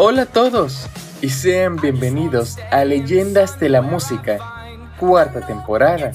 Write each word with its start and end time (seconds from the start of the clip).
Hola 0.00 0.22
a 0.22 0.26
todos 0.26 0.88
y 1.20 1.28
sean 1.28 1.74
bienvenidos 1.74 2.56
a 2.70 2.84
Leyendas 2.84 3.58
de 3.58 3.68
la 3.68 3.82
Música, 3.82 4.38
cuarta 4.96 5.44
temporada, 5.44 6.12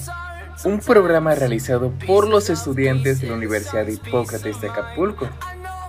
un 0.64 0.78
programa 0.80 1.34
realizado 1.34 1.92
por 2.06 2.26
los 2.26 2.48
estudiantes 2.48 3.20
de 3.20 3.26
la 3.26 3.34
Universidad 3.34 3.84
de 3.84 3.92
Hipócrates 3.92 4.58
de 4.62 4.70
Acapulco 4.70 5.28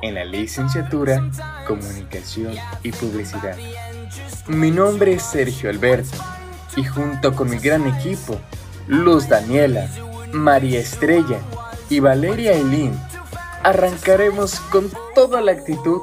en 0.02 0.16
la 0.16 0.25
licenciatura 0.25 1.23
Comunicación 1.66 2.54
y 2.84 2.92
Publicidad. 2.92 3.55
Mi 4.48 4.71
nombre 4.71 5.14
es 5.14 5.23
Sergio 5.23 5.70
Alberto 5.70 6.18
y 6.75 6.84
junto 6.84 7.34
con 7.34 7.50
mi 7.50 7.59
gran 7.59 7.88
equipo, 7.88 8.37
Luz 8.87 9.29
Daniela, 9.29 9.87
María 10.34 10.82
Estrella 10.82 11.39
y 11.89 12.01
Valeria 12.01 12.51
Eileen, 12.51 13.00
arrancaremos 13.64 14.59
con 14.70 14.92
toda 15.15 15.39
la 15.39 15.54
actitud 15.54 16.01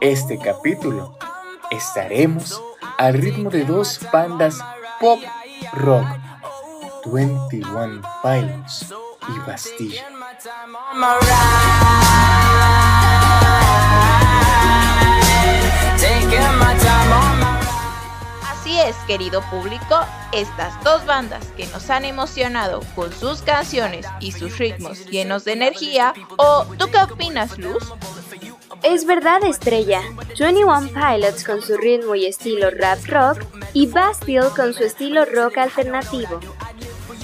este 0.00 0.38
capítulo 0.38 1.18
estaremos 1.74 2.62
al 2.98 3.14
ritmo 3.14 3.50
de 3.50 3.64
dos 3.64 4.00
bandas 4.12 4.58
pop 5.00 5.20
rock, 5.72 6.06
21 7.06 8.02
Pilots 8.22 8.94
y 9.28 9.38
Bastilla. 9.40 10.06
Así 18.42 18.80
es, 18.80 18.96
querido 19.06 19.42
público, 19.50 20.00
estas 20.32 20.82
dos 20.84 21.04
bandas 21.04 21.46
que 21.56 21.66
nos 21.66 21.90
han 21.90 22.04
emocionado 22.04 22.80
con 22.94 23.12
sus 23.12 23.42
canciones 23.42 24.06
y 24.20 24.32
sus 24.32 24.58
ritmos 24.58 25.04
llenos 25.06 25.44
de 25.44 25.52
energía, 25.52 26.14
¿o 26.36 26.64
tú 26.78 26.90
qué 26.90 26.98
opinas, 26.98 27.58
Luz? 27.58 27.92
Es 28.84 29.06
verdad, 29.06 29.42
estrella. 29.44 30.02
21 30.38 30.88
Pilots 30.88 31.44
con 31.44 31.62
su 31.62 31.74
ritmo 31.78 32.14
y 32.14 32.26
estilo 32.26 32.68
rap 32.70 32.98
rock 33.06 33.42
y 33.72 33.86
Bastille 33.86 34.50
con 34.54 34.74
su 34.74 34.84
estilo 34.84 35.24
rock 35.24 35.56
alternativo. 35.56 36.38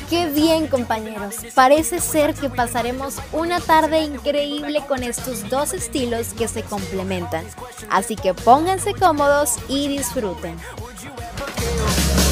Qué 0.08 0.30
bien 0.30 0.68
compañeros, 0.68 1.36
parece 1.54 2.00
ser 2.00 2.34
que 2.34 2.48
pasaremos 2.48 3.18
una 3.30 3.60
tarde 3.60 4.00
increíble 4.00 4.82
con 4.88 5.02
estos 5.02 5.48
dos 5.50 5.74
estilos 5.74 6.32
que 6.32 6.48
se 6.48 6.62
complementan, 6.62 7.44
así 7.90 8.16
que 8.16 8.32
pónganse 8.32 8.94
cómodos 8.94 9.56
y 9.68 9.86
disfruten. 9.86 10.56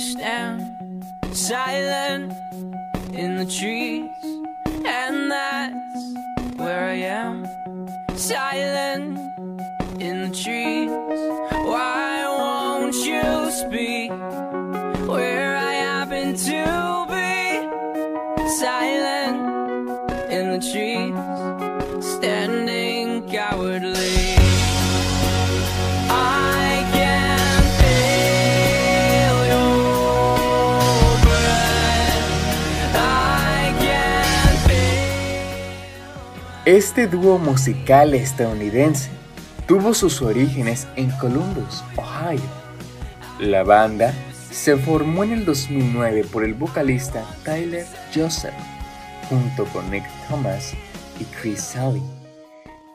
stand 0.00 1.04
silent 1.32 2.32
in 3.12 3.36
the 3.36 3.44
tree. 3.44 3.99
Este 36.70 37.08
dúo 37.08 37.36
musical 37.36 38.14
estadounidense 38.14 39.10
tuvo 39.66 39.92
sus 39.92 40.22
orígenes 40.22 40.86
en 40.94 41.10
Columbus, 41.18 41.82
Ohio. 41.96 42.40
La 43.40 43.64
banda 43.64 44.14
se 44.52 44.76
formó 44.76 45.24
en 45.24 45.32
el 45.32 45.44
2009 45.44 46.26
por 46.32 46.44
el 46.44 46.54
vocalista 46.54 47.24
Tyler 47.44 47.84
Joseph, 48.14 48.54
junto 49.28 49.64
con 49.72 49.90
Nick 49.90 50.04
Thomas 50.28 50.72
y 51.18 51.24
Chris 51.24 51.60
Sally. 51.60 52.04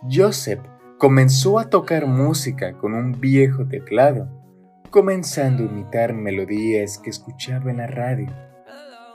Joseph 0.10 0.62
comenzó 0.98 1.60
a 1.60 1.70
tocar 1.70 2.08
música 2.08 2.78
con 2.78 2.94
un 2.94 3.20
viejo 3.20 3.68
teclado, 3.68 4.30
comenzando 4.90 5.64
a 5.64 5.66
imitar 5.66 6.14
melodías 6.14 6.98
que 6.98 7.10
escuchaba 7.10 7.72
en 7.72 7.78
la 7.80 7.88
radio. 7.88 8.30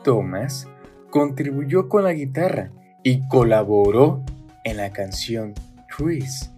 Thomas 0.05 0.69
contribuyó 1.09 1.89
con 1.89 2.05
la 2.05 2.13
guitarra 2.13 2.73
y 3.03 3.27
colaboró 3.29 4.23
en 4.65 4.77
la 4.77 4.91
canción 4.91 5.55
Chris, 5.89 6.51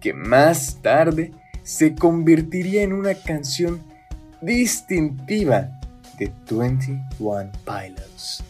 que 0.00 0.12
más 0.12 0.78
tarde 0.82 1.32
se 1.62 1.94
convertiría 1.94 2.82
en 2.82 2.92
una 2.92 3.14
canción 3.14 3.82
distintiva 4.40 5.78
de 6.18 6.32
21 6.50 7.50
Pilots. 7.64 8.47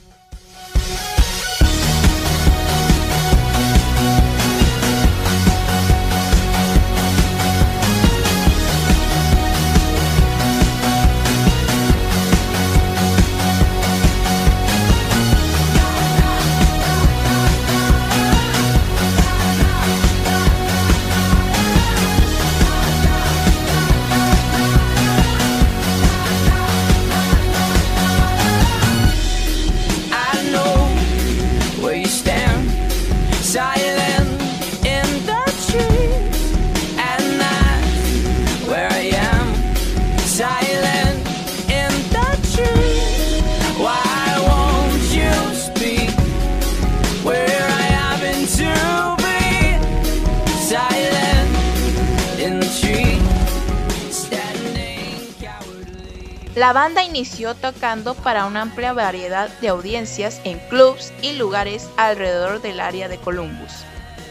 Tocando 57.54 58.14
para 58.14 58.46
una 58.46 58.62
amplia 58.62 58.92
variedad 58.92 59.48
de 59.60 59.68
audiencias 59.68 60.40
en 60.44 60.58
clubs 60.68 61.12
y 61.22 61.32
lugares 61.32 61.88
alrededor 61.96 62.60
del 62.60 62.80
área 62.80 63.08
de 63.08 63.18
Columbus. 63.18 63.72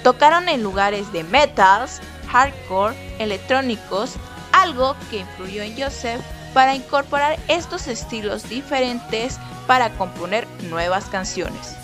Tocaron 0.04 0.50
en 0.50 0.64
lugares 0.64 1.12
de 1.12 1.24
metals, 1.24 2.02
hardcore, 2.30 2.96
electrónicos, 3.20 4.16
algo 4.52 4.96
que 5.10 5.20
influyó 5.20 5.64
en 5.64 5.80
Joseph 5.82 6.22
para 6.54 6.76
incorporar 6.76 7.38
estos 7.48 7.88
estilos 7.88 8.48
diferentes 8.50 9.40
para 9.68 9.90
componer 9.92 10.48
nuevas 10.70 11.06
canciones. 11.06 11.76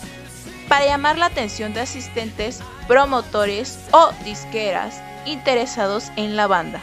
Para 0.69 0.85
llamar 0.85 1.17
la 1.17 1.27
atención 1.27 1.73
de 1.73 1.81
asistentes, 1.81 2.61
promotores 2.87 3.77
o 3.91 4.11
disqueras 4.23 5.01
interesados 5.25 6.11
en 6.15 6.35
la 6.35 6.47
banda. 6.47 6.81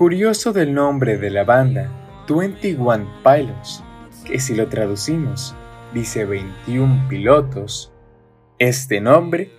Curioso 0.00 0.54
del 0.54 0.72
nombre 0.72 1.18
de 1.18 1.28
la 1.28 1.44
banda, 1.44 1.92
21 2.26 3.06
Pilots, 3.22 3.84
que 4.24 4.40
si 4.40 4.54
lo 4.54 4.66
traducimos 4.66 5.54
dice 5.92 6.24
21 6.24 7.06
pilotos, 7.06 7.92
este 8.58 9.02
nombre 9.02 9.50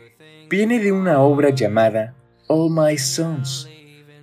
viene 0.49 0.79
de 0.79 0.93
una 0.93 1.19
obra 1.19 1.51
llamada 1.51 2.15
All 2.47 2.71
My 2.71 2.97
Sons, 2.97 3.69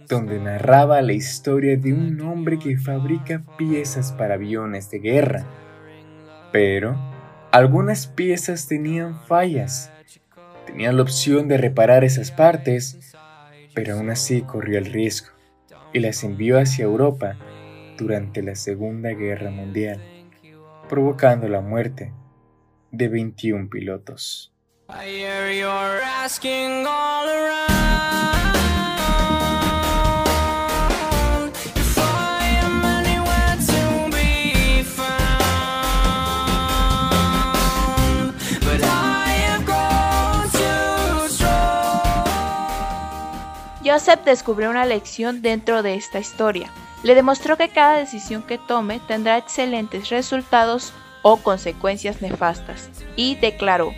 donde 0.09 0.41
narraba 0.41 1.01
la 1.03 1.13
historia 1.13 1.77
de 1.77 1.93
un 1.93 2.21
hombre 2.23 2.59
que 2.59 2.77
fabrica 2.77 3.45
piezas 3.57 4.11
para 4.11 4.35
aviones 4.35 4.91
de 4.91 4.99
guerra. 4.99 5.47
Pero 6.51 6.99
algunas 7.53 8.09
piezas 8.09 8.67
tenían 8.67 9.21
fallas. 9.29 9.93
Tenía 10.67 10.91
la 10.91 11.03
opción 11.03 11.47
de 11.47 11.59
reparar 11.59 12.03
esas 12.03 12.33
partes, 12.33 13.15
pero 13.73 13.95
aún 13.95 14.11
así 14.11 14.43
corrió 14.43 14.79
el 14.79 14.87
riesgo 14.87 15.38
y 15.93 16.01
las 16.01 16.25
envió 16.25 16.59
hacia 16.59 16.85
Europa 16.85 17.37
durante 17.97 18.43
la 18.43 18.55
Segunda 18.55 19.11
Guerra 19.11 19.51
Mundial, 19.51 20.01
provocando 20.89 21.49
la 21.49 21.61
muerte 21.61 22.13
de 22.91 23.09
21 23.09 23.69
pilotos. 23.69 24.53
Joseph 43.99 44.21
descubrió 44.25 44.71
una 44.71 44.85
lección 44.85 45.43
dentro 45.43 45.83
de 45.83 45.97
esta 45.97 46.21
historia. 46.21 46.71
Le 47.03 47.17
demostró 47.17 47.57
que 47.57 47.69
cada 47.69 47.97
decisión 47.97 48.45
que 48.45 48.57
tome 48.57 49.01
tendrá 49.09 49.37
excelentes 49.37 50.09
resultados 50.11 50.93
o 51.23 51.39
consecuencias 51.39 52.23
nefastas. 52.23 52.91
Y 53.17 53.35
declaró, 53.35 53.93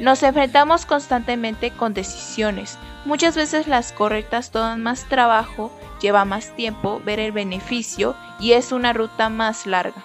nos 0.00 0.24
enfrentamos 0.24 0.86
constantemente 0.86 1.70
con 1.70 1.94
decisiones. 1.94 2.78
Muchas 3.04 3.36
veces 3.36 3.68
las 3.68 3.92
correctas 3.92 4.50
toman 4.50 4.82
más 4.82 5.04
trabajo, 5.08 5.70
lleva 6.00 6.24
más 6.24 6.56
tiempo 6.56 7.00
ver 7.04 7.20
el 7.20 7.30
beneficio 7.30 8.16
y 8.40 8.54
es 8.54 8.72
una 8.72 8.92
ruta 8.92 9.28
más 9.28 9.66
larga. 9.66 10.02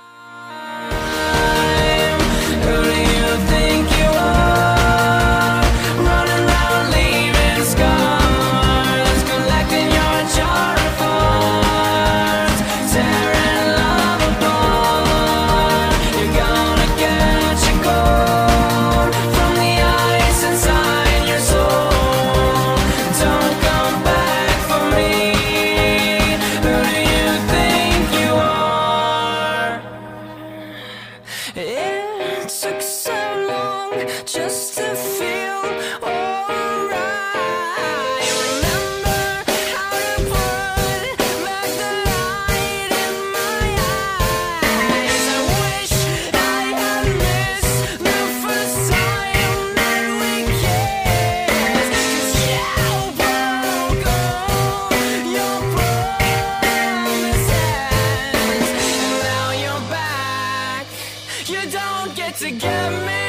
You 61.50 61.62
don't 61.72 62.16
get 62.16 62.36
to 62.36 62.52
get 62.52 62.92
me 63.08 63.29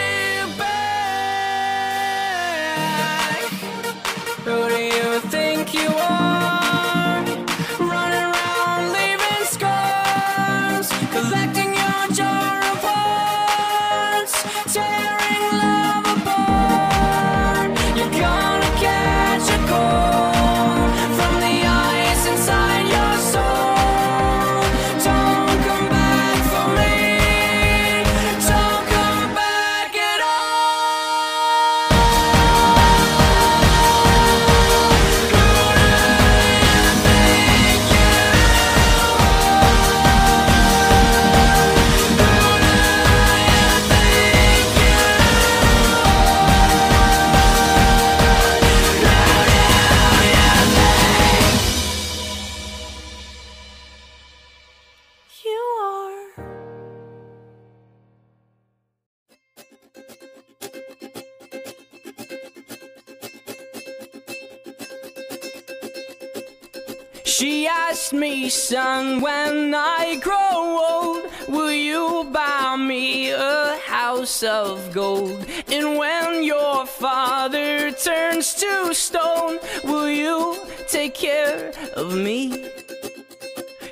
of 81.97 82.14
me. 82.14 82.71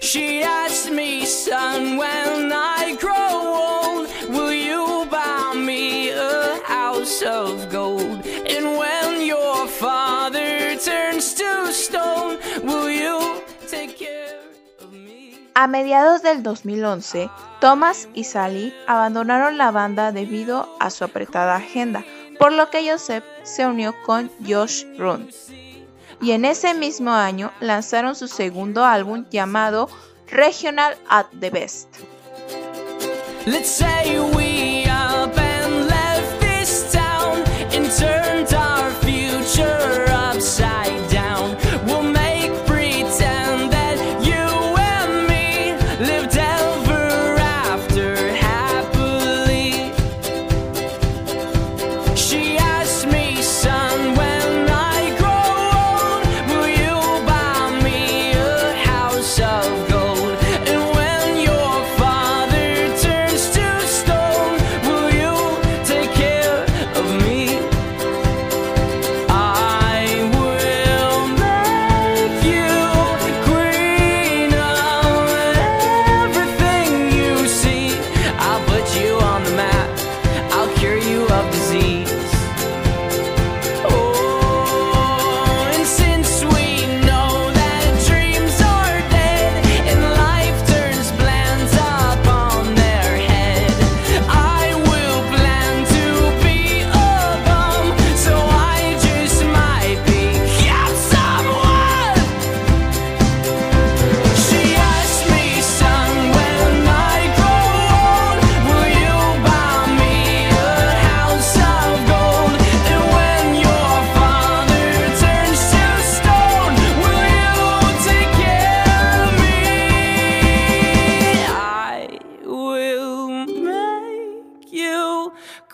She 0.01 0.43
asked 0.43 0.91
me, 0.91 1.27
son, 1.27 1.99
when 1.99 2.53
I 2.53 2.97
grow 2.99 3.15
old, 3.15 4.09
will 4.31 4.53
you 4.53 5.07
buy 5.11 5.55
me 5.55 6.11
a 6.11 6.61
house 6.65 7.23
of 7.23 7.71
gold? 7.71 8.25
And 8.49 8.79
when 8.79 9.27
your 9.27 9.67
father 9.69 10.77
turns 10.79 11.35
to 11.35 11.73
stone, 11.73 12.39
will 12.63 12.91
you 12.91 13.43
take 13.67 13.99
care? 13.99 14.41
of 14.81 14.93
me? 14.93 15.35
A 15.55 15.67
mediados 15.67 16.23
del 16.23 16.43
2011, 16.43 17.29
Thomas 17.61 18.09
y 18.15 18.25
Sally 18.25 18.73
abandonaron 18.87 19.59
la 19.59 19.71
banda 19.71 20.13
debido 20.13 20.69
a 20.81 20.91
su 20.91 21.05
apretada 21.05 21.57
agenda, 21.57 22.05
por 22.39 22.53
lo 22.53 22.71
que 22.71 22.89
Joseph 22.91 23.25
se 23.43 23.67
unió 23.67 23.95
con 24.07 24.31
Josh 24.47 24.85
Run 24.97 25.29
y 26.21 26.33
en 26.33 26.45
ese 26.45 26.75
mismo 26.75 27.13
año 27.13 27.53
lanzaron 27.61 28.15
su 28.15 28.29
segundo 28.29 28.85
álbum 28.85 29.27
llamado 29.31 29.89
Regional 30.31 30.97
at 31.09 31.27
the 31.41 31.51
Best. 31.51 31.89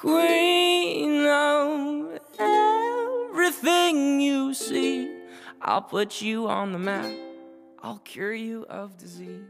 queen 0.05 1.25
of 1.25 2.21
everything 2.39 4.21
you 4.21 4.53
see. 4.53 5.11
I'll 5.63 5.81
put 5.81 6.21
you 6.21 6.47
on 6.47 6.73
the 6.73 6.79
map, 6.79 7.11
I'll 7.83 8.01
cure 8.01 8.35
you 8.35 8.67
of 8.69 8.99
disease. 8.99 9.47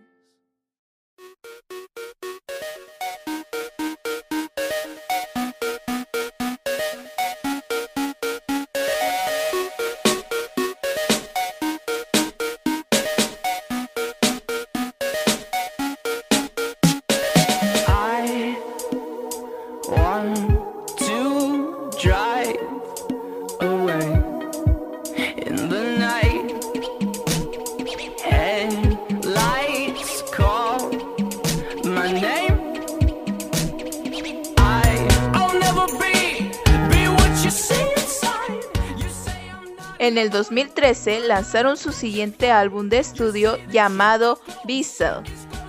En 40.35 40.39
2013 40.39 41.21
lanzaron 41.21 41.77
su 41.77 41.93
siguiente 41.93 42.51
álbum 42.51 42.89
de 42.89 42.99
estudio 42.99 43.57
llamado 43.69 44.41
Beasel, 44.65 45.23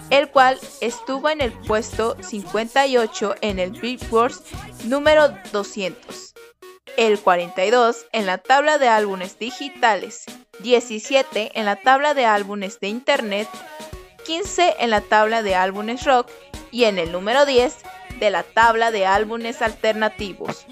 el 0.10 0.28
cual 0.32 0.60
estuvo 0.82 1.30
en 1.30 1.40
el 1.40 1.52
puesto 1.54 2.18
58 2.20 3.36
en 3.42 3.60
el 3.60 3.74
Billboard 3.80 4.34
número 4.86 5.36
200, 5.52 6.34
el 6.98 7.20
42 7.20 8.08
en 8.12 8.26
la 8.26 8.40
tabla 8.40 8.80
de 8.80 8.88
álbumes 8.88 9.38
digitales, 9.38 10.24
17 10.62 11.52
en 11.54 11.66
la 11.66 11.76
tabla 11.76 12.16
de 12.16 12.26
álbumes 12.26 12.80
de 12.80 12.88
internet, 12.88 13.48
15 14.26 14.78
en 14.80 14.90
la 14.90 15.02
tabla 15.02 15.44
de 15.44 15.54
álbumes 15.54 16.04
rock 16.06 16.32
y 16.72 16.86
en 16.86 16.98
el 16.98 17.12
número 17.12 17.46
10 17.46 17.76
de 18.20 18.32
la 18.32 18.42
tabla 18.42 18.90
de 18.90 19.06
álbumes 19.06 19.62
alternativos. 19.62 20.66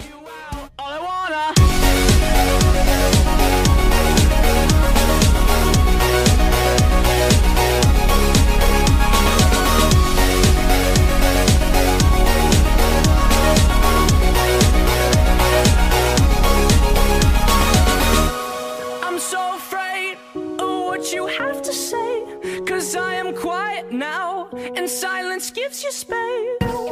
and 24.56 24.88
silence 24.88 25.50
gives 25.50 25.82
you 25.82 25.92
space. 25.92 26.83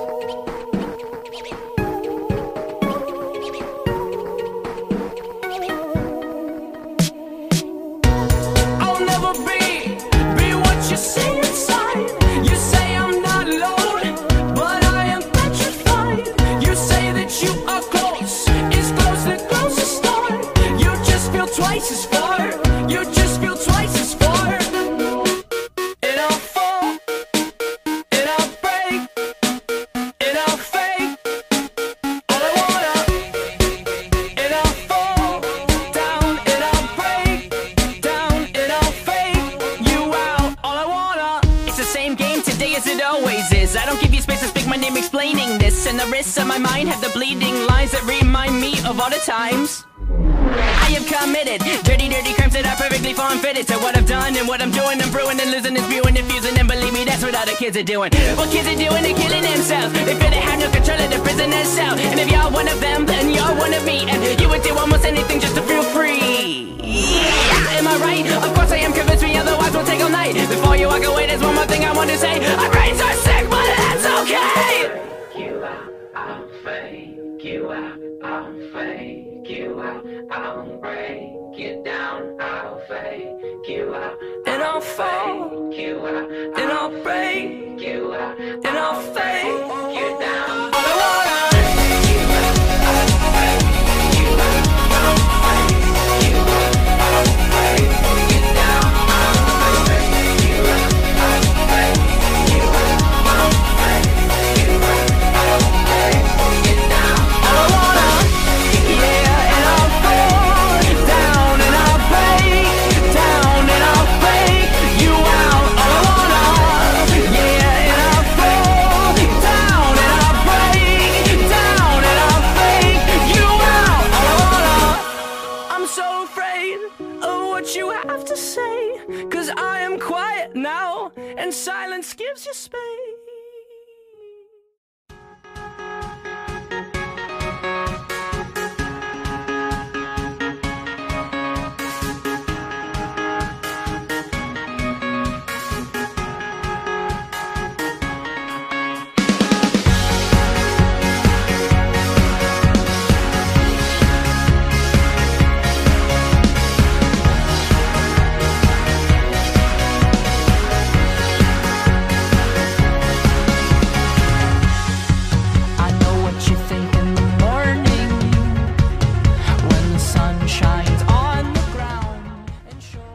Kids 57.72 57.76
are 57.76 57.84
doing. 57.84 58.21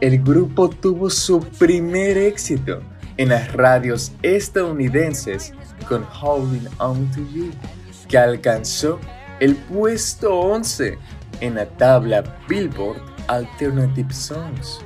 El 0.08 0.22
grupo 0.22 0.70
tuvo 0.70 1.10
su 1.10 1.38
primer 1.58 2.16
éxito 2.16 2.80
en 3.18 3.28
las 3.28 3.52
radios 3.52 4.10
estadounidenses 4.22 5.52
con 5.86 6.02
Holding 6.02 6.66
On 6.78 7.10
To 7.10 7.20
You, 7.34 7.50
que 8.08 8.16
alcanzó 8.16 8.98
el 9.38 9.54
puesto 9.54 10.34
11 10.34 10.96
en 11.42 11.56
la 11.56 11.68
tabla 11.68 12.24
Billboard 12.48 13.02
Alternative 13.26 14.10
Songs. 14.10 14.80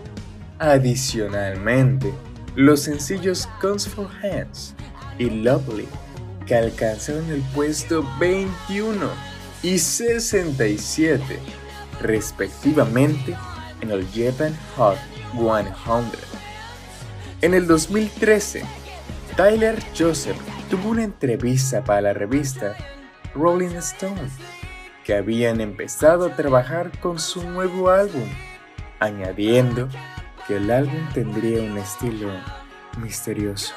Adicionalmente, 0.58 2.12
los 2.56 2.80
sencillos 2.80 3.48
Guns 3.62 3.86
for 3.86 4.08
Hands 4.24 4.74
y 5.20 5.30
Lovely, 5.30 5.86
que 6.46 6.56
alcanzaron 6.56 7.30
el 7.30 7.42
puesto 7.54 8.04
21 8.18 9.08
y 9.62 9.78
67, 9.78 11.38
respectivamente, 12.00 13.36
en 13.82 13.92
el 13.92 14.04
Japan 14.12 14.56
Hot 14.76 14.98
100. 15.32 15.72
En 17.40 17.54
el 17.54 17.66
2013, 17.66 18.64
Tyler 19.36 19.82
Joseph 19.98 20.36
tuvo 20.70 20.90
una 20.90 21.04
entrevista 21.04 21.82
para 21.82 22.00
la 22.00 22.12
revista 22.12 22.76
Rolling 23.34 23.76
Stone, 23.76 24.28
que 25.04 25.16
habían 25.16 25.60
empezado 25.60 26.26
a 26.26 26.36
trabajar 26.36 26.98
con 27.00 27.18
su 27.18 27.42
nuevo 27.48 27.90
álbum, 27.90 28.28
añadiendo 29.00 29.88
que 30.46 30.56
el 30.56 30.70
álbum 30.70 31.08
tendría 31.12 31.62
un 31.62 31.78
estilo 31.78 32.28
misterioso. 32.98 33.74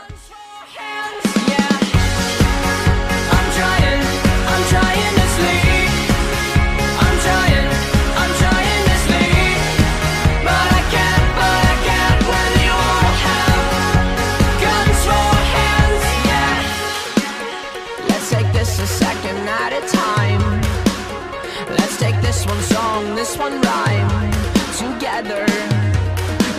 Song, 22.64 23.16
this 23.16 23.38
one 23.38 23.60
rhyme 23.62 24.32
together. 24.78 25.46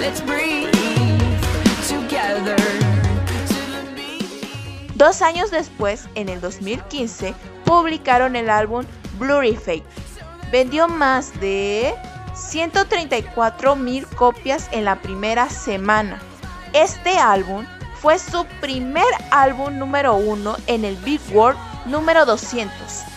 Let's 0.01 0.21
breathe 0.21 0.71
together. 1.89 2.57
Dos 4.95 5.21
años 5.21 5.51
después, 5.51 6.09
en 6.15 6.29
el 6.29 6.41
2015, 6.41 7.35
publicaron 7.65 8.35
el 8.35 8.49
álbum 8.49 8.85
Blurry 9.19 9.55
Fake. 9.55 9.85
Vendió 10.51 10.89
más 10.89 11.39
de 11.41 11.95
134 12.35 13.77
mil 13.77 14.07
copias 14.07 14.69
en 14.73 14.85
la 14.85 14.97
primera 14.97 15.51
semana. 15.51 16.21
Este 16.73 17.19
álbum 17.19 17.67
fue 18.01 18.19
su 18.19 18.47
primer 18.61 19.07
álbum 19.31 19.79
número 19.79 20.15
uno 20.15 20.57
en 20.67 20.85
el 20.85 20.97
Billboard 20.97 21.57
número 21.87 22.25
200. 22.25 23.16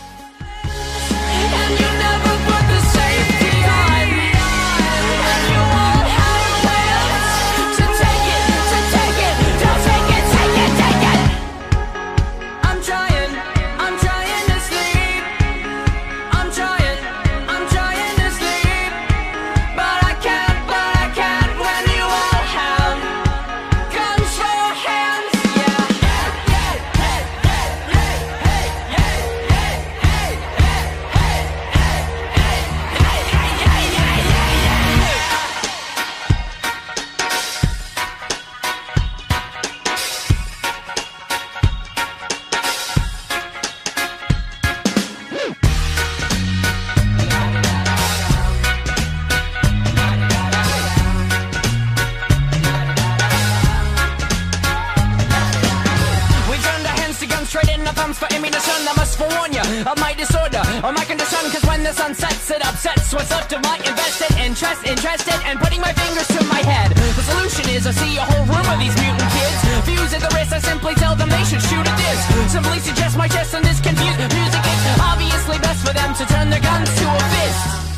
Or 60.83 60.91
my 60.91 61.03
condition. 61.03 61.39
Cause 61.51 61.65
when 61.65 61.83
the 61.83 61.93
sun 61.93 62.13
sets, 62.15 62.49
it 62.51 62.65
upsets 62.65 63.13
what's 63.13 63.31
left 63.31 63.51
of 63.53 63.61
my 63.63 63.77
invested 63.77 64.31
interest. 64.37 64.85
Interested 64.85 65.39
and 65.45 65.59
putting 65.59 65.81
my 65.81 65.93
fingers 65.93 66.27
to 66.35 66.43
my 66.45 66.61
head. 66.63 66.95
The 66.95 67.23
solution 67.23 67.69
is 67.69 67.87
I 67.87 67.91
see 67.91 68.17
a 68.17 68.25
whole 68.25 68.45
room 68.45 68.67
of 68.67 68.77
these 68.79 68.95
mutant 68.99 69.31
kids. 69.31 69.59
Fuse 69.85 70.13
at 70.13 70.21
the 70.21 70.31
wrist, 70.35 70.53
I 70.53 70.59
simply 70.59 70.95
tell 70.95 71.15
them 71.15 71.29
they 71.29 71.43
should 71.43 71.61
shoot 71.61 71.85
at 71.85 71.97
this. 71.97 72.19
Simply 72.51 72.79
suggest 72.79 73.17
my 73.17 73.27
chest 73.27 73.53
and 73.53 73.65
this 73.65 73.79
confused 73.79 74.19
music. 74.19 74.61
It's 74.63 75.01
obviously 75.01 75.57
best 75.59 75.85
for 75.85 75.93
them 75.93 76.13
to 76.15 76.23
turn 76.25 76.49
their 76.49 76.61
guns 76.61 76.89
to 76.89 77.05
a 77.07 77.23
fist. 77.33 77.88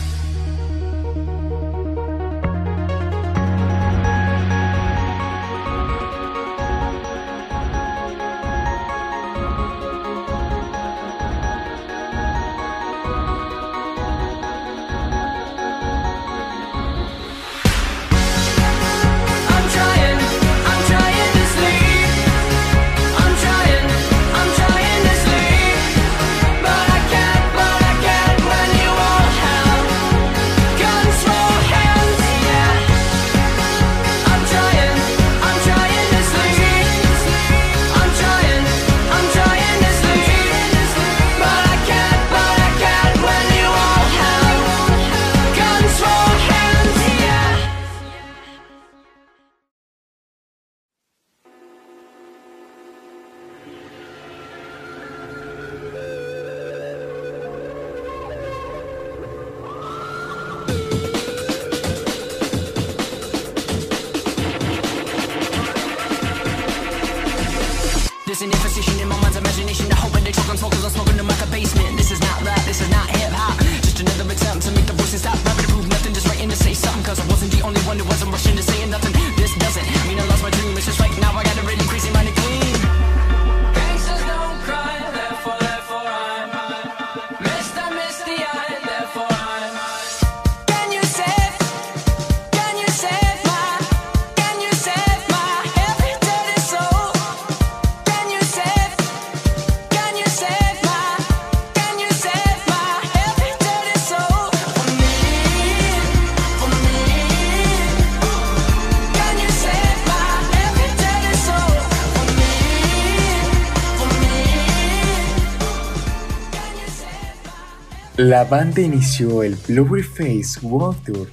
La 118.32 118.46
banda 118.46 118.80
inició 118.80 119.44
el 119.44 119.58
Face 119.58 120.66
World 120.66 121.04
Tour 121.04 121.30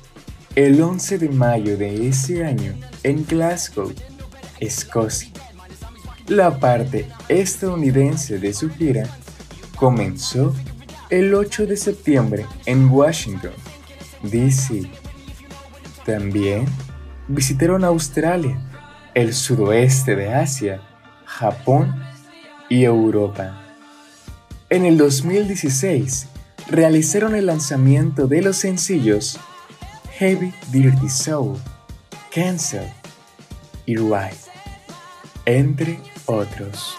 el 0.57 0.83
11 0.83 1.19
de 1.19 1.29
mayo 1.29 1.77
de 1.77 2.09
ese 2.09 2.45
año 2.45 2.75
en 3.05 3.25
Glasgow, 3.25 3.93
Escocia. 4.59 5.31
La 6.27 6.59
parte 6.59 7.09
estadounidense 7.29 8.41
de 8.41 8.53
su 8.53 8.69
gira 8.69 9.09
comenzó 9.77 10.53
el 11.09 11.33
8 11.35 11.69
de 11.69 11.77
septiembre 11.77 12.47
en 12.67 12.91
Washington, 12.91 13.53
D.C. 14.25 14.91
También 16.05 16.67
visitaron 17.29 17.85
Australia, 17.85 18.61
el 19.15 19.35
sudoeste 19.35 20.17
de 20.17 20.35
Asia, 20.35 20.81
Japón 21.27 21.95
y 22.69 22.83
Europa. 22.83 23.57
En 24.69 24.85
el 24.85 24.99
2016 24.99 26.31
realizaron 26.69 27.35
el 27.35 27.47
lanzamiento 27.47 28.27
de 28.27 28.43
los 28.43 28.59
sencillos 28.59 29.39
Heavy 30.19 30.53
Dirty 30.71 31.09
Soul, 31.09 31.57
Cancel 32.35 32.89
y 33.87 33.97
Ride, 33.97 34.37
entre 35.47 35.99
otros. 36.27 36.97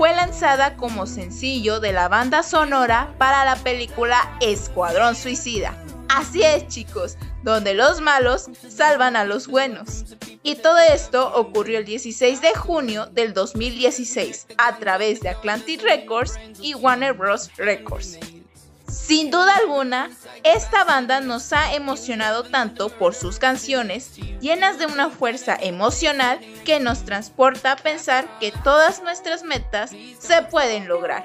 Fue 0.00 0.14
lanzada 0.14 0.78
como 0.78 1.06
sencillo 1.06 1.78
de 1.78 1.92
la 1.92 2.08
banda 2.08 2.42
sonora 2.42 3.14
para 3.18 3.44
la 3.44 3.56
película 3.56 4.16
Escuadrón 4.40 5.14
Suicida. 5.14 5.76
Así 6.08 6.42
es 6.42 6.66
chicos, 6.68 7.18
donde 7.42 7.74
los 7.74 8.00
malos 8.00 8.46
salvan 8.66 9.14
a 9.14 9.26
los 9.26 9.46
buenos. 9.46 10.16
Y 10.42 10.54
todo 10.54 10.78
esto 10.78 11.30
ocurrió 11.34 11.76
el 11.76 11.84
16 11.84 12.40
de 12.40 12.54
junio 12.54 13.08
del 13.12 13.34
2016 13.34 14.46
a 14.56 14.78
través 14.78 15.20
de 15.20 15.28
Atlantic 15.28 15.82
Records 15.82 16.38
y 16.62 16.72
Warner 16.72 17.12
Bros. 17.12 17.50
Records. 17.58 18.18
Sin 18.90 19.30
duda 19.30 19.56
alguna, 19.56 20.10
esta 20.42 20.84
banda 20.84 21.20
nos 21.20 21.52
ha 21.52 21.74
emocionado 21.74 22.42
tanto 22.42 22.88
por 22.88 23.14
sus 23.14 23.38
canciones, 23.38 24.16
llenas 24.40 24.78
de 24.78 24.86
una 24.86 25.10
fuerza 25.10 25.56
emocional 25.60 26.40
que 26.64 26.80
nos 26.80 27.04
transporta 27.04 27.72
a 27.72 27.76
pensar 27.76 28.26
que 28.40 28.52
todas 28.52 29.02
nuestras 29.02 29.44
metas 29.44 29.90
se 30.18 30.42
pueden 30.42 30.88
lograr. 30.88 31.24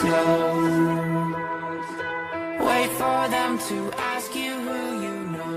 Slow. 0.00 1.30
Wait 2.66 2.90
for 3.00 3.20
them 3.36 3.52
to 3.68 3.76
ask 4.12 4.34
you 4.34 4.52
who 4.66 4.80
you 5.04 5.16
know. 5.34 5.50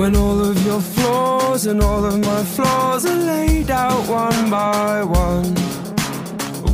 When 0.00 0.16
all 0.16 0.40
of 0.50 0.56
your 0.66 0.80
flaws 0.80 1.66
and 1.66 1.82
all 1.82 2.04
of 2.04 2.18
my 2.18 2.42
flaws 2.54 3.04
are 3.06 3.22
laid 3.32 3.70
out 3.70 4.08
one 4.08 4.50
by 4.50 5.04
one. 5.04 5.61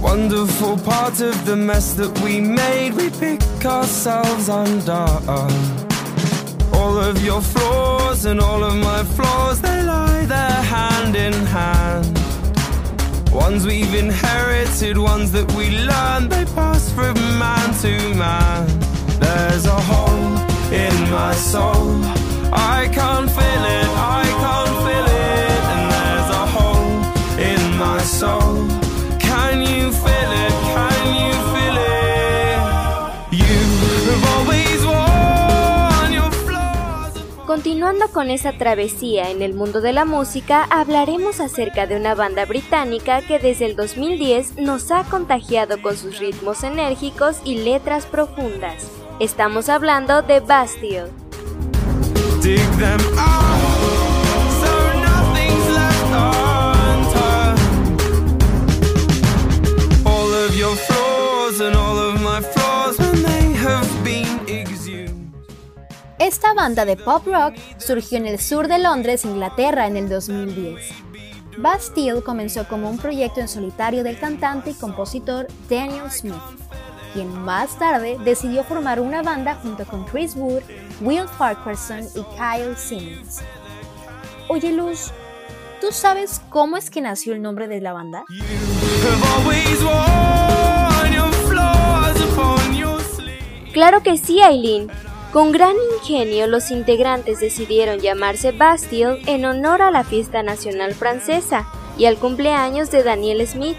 Wonderful 0.00 0.78
part 0.78 1.20
of 1.20 1.44
the 1.44 1.56
mess 1.56 1.94
that 1.94 2.20
we 2.20 2.40
made, 2.40 2.94
we 2.94 3.10
pick 3.10 3.42
ourselves 3.64 4.48
undone. 4.48 5.52
All 6.72 6.96
of 6.96 7.24
your 7.24 7.40
flaws 7.40 8.24
and 8.24 8.40
all 8.40 8.62
of 8.62 8.76
my 8.76 9.02
flaws, 9.02 9.60
they 9.60 9.82
lie 9.82 10.24
there 10.26 10.62
hand 10.62 11.16
in 11.16 11.32
hand. 11.32 12.18
Ones 13.32 13.66
we've 13.66 13.94
inherited, 13.94 14.96
ones 14.98 15.32
that 15.32 15.50
we 15.52 15.70
learned, 15.70 16.30
they 16.30 16.44
pass 16.54 16.92
from 16.92 17.16
man 17.38 17.74
to 17.82 18.14
man. 18.14 18.66
There's 19.18 19.66
a 19.66 19.80
hole 19.90 20.36
in 20.72 21.10
my 21.10 21.34
soul. 21.34 22.04
I 22.52 22.88
can't 22.92 23.28
feel 23.28 23.64
it, 23.78 23.88
I 24.20 24.24
can't 24.44 24.76
feel 24.86 25.06
it. 25.26 25.62
And 25.74 25.84
there's 25.92 26.30
a 26.42 26.46
hole 26.54 27.40
in 27.40 27.78
my 27.78 28.00
soul. 28.02 28.77
Continuando 37.58 38.08
con 38.08 38.30
esa 38.30 38.52
travesía 38.52 39.30
en 39.30 39.42
el 39.42 39.54
mundo 39.54 39.80
de 39.80 39.92
la 39.92 40.04
música, 40.04 40.64
hablaremos 40.70 41.40
acerca 41.40 41.86
de 41.86 41.96
una 41.96 42.14
banda 42.14 42.44
británica 42.44 43.20
que 43.22 43.38
desde 43.38 43.66
el 43.66 43.74
2010 43.74 44.58
nos 44.58 44.92
ha 44.92 45.04
contagiado 45.04 45.82
con 45.82 45.96
sus 45.96 46.18
ritmos 46.18 46.62
enérgicos 46.62 47.38
y 47.44 47.56
letras 47.56 48.06
profundas. 48.06 48.90
Estamos 49.18 49.68
hablando 49.68 50.22
de 50.22 50.40
Bastille. 50.40 51.06
Esta 66.20 66.54
banda 66.54 66.84
de 66.84 66.96
pop 66.96 67.26
rock 67.26 67.54
surgió 67.78 68.18
en 68.18 68.26
el 68.26 68.38
sur 68.38 68.68
de 68.68 68.78
Londres, 68.78 69.24
Inglaterra, 69.24 69.88
en 69.88 69.96
el 69.96 70.08
2010. 70.08 70.88
Bastille 71.56 72.22
comenzó 72.22 72.68
como 72.68 72.88
un 72.88 72.98
proyecto 72.98 73.40
en 73.40 73.48
solitario 73.48 74.04
del 74.04 74.20
cantante 74.20 74.70
y 74.70 74.74
compositor 74.74 75.48
Daniel 75.68 76.08
Smith, 76.12 76.36
quien 77.12 77.28
más 77.42 77.76
tarde 77.76 78.18
decidió 78.24 78.62
formar 78.62 79.00
una 79.00 79.22
banda 79.22 79.56
junto 79.56 79.84
con 79.84 80.04
Chris 80.04 80.36
Wood, 80.36 80.62
Will 81.00 81.26
Farquharson 81.26 82.04
y 82.14 82.22
Kyle 82.36 82.76
Simmons. 82.76 83.40
Oye 84.48 84.70
Luz, 84.70 85.10
¿tú 85.80 85.88
sabes 85.90 86.40
cómo 86.50 86.76
es 86.76 86.88
que 86.88 87.00
nació 87.00 87.32
el 87.32 87.42
nombre 87.42 87.66
de 87.66 87.80
la 87.80 87.92
banda? 87.92 88.24
Claro 93.78 94.02
que 94.02 94.16
sí, 94.16 94.40
Aileen. 94.40 94.88
Con 95.32 95.52
gran 95.52 95.76
ingenio, 95.94 96.48
los 96.48 96.72
integrantes 96.72 97.38
decidieron 97.38 98.00
llamarse 98.00 98.50
Bastille 98.50 99.22
en 99.26 99.44
honor 99.44 99.82
a 99.82 99.92
la 99.92 100.02
fiesta 100.02 100.42
nacional 100.42 100.94
francesa 100.94 101.64
y 101.96 102.06
al 102.06 102.16
cumpleaños 102.16 102.90
de 102.90 103.04
Daniel 103.04 103.46
Smith, 103.46 103.76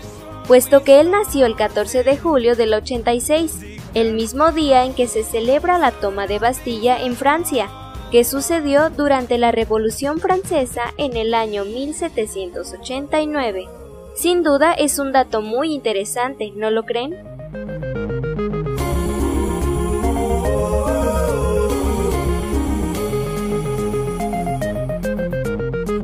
puesto 0.48 0.86
que 0.86 1.02
él 1.02 1.12
nació 1.12 1.46
el 1.46 1.58
14 1.58 2.06
de 2.06 2.18
julio 2.18 2.56
del 2.56 2.76
86, 2.76 3.60
el 3.94 4.14
mismo 4.14 4.54
día 4.54 4.86
en 4.86 4.94
que 4.94 5.10
se 5.10 5.26
celebra 5.26 5.78
la 5.78 5.92
toma 5.92 6.28
de 6.28 6.40
Bastilla 6.40 7.04
en 7.04 7.18
Francia, 7.18 7.68
que 8.10 8.24
sucedió 8.24 8.90
durante 8.90 9.38
la 9.38 9.52
Revolución 9.52 10.22
Francesa 10.22 10.94
en 10.96 11.18
el 11.18 11.34
año 11.34 11.66
1789. 11.66 13.68
Sin 14.16 14.44
duda 14.44 14.72
es 14.72 14.98
un 14.98 15.12
dato 15.12 15.42
muy 15.42 15.74
interesante, 15.74 16.54
¿no 16.56 16.72
lo 16.72 16.84
creen? 16.84 17.29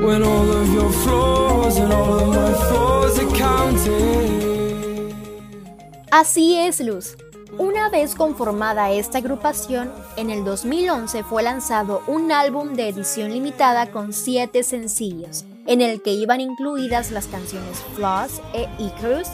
When 0.06 0.22
all 0.22 0.52
of 0.52 0.72
your 0.72 0.91
flaws 0.91 1.78
and 1.78 1.91
all 1.91 2.20
of 2.20 2.28
my 2.28 2.54
flaws 2.70 3.18
are 3.18 3.32
counted. 3.36 5.15
Así 6.12 6.60
es, 6.60 6.80
Luz. 6.80 7.18
Una 7.58 7.89
vez 7.89 8.13
conformada 8.13 8.91
esta 8.91 9.18
agrupación, 9.18 9.91
en 10.15 10.30
el 10.30 10.44
2011 10.46 11.24
fue 11.24 11.41
lanzado 11.41 12.04
un 12.06 12.32
álbum 12.32 12.76
de 12.76 12.89
edición 12.89 13.32
limitada 13.32 13.89
con 13.89 14.13
7 14.13 14.62
sencillos, 14.62 15.44
en 15.65 15.82
el 15.82 16.04
que 16.04 16.12
iban 16.12 16.39
incluidas 16.39 17.10
las 17.10 17.26
canciones 17.26 17.80
Flaws 17.96 18.41
e 18.54 18.68
Icarus, 18.78 19.30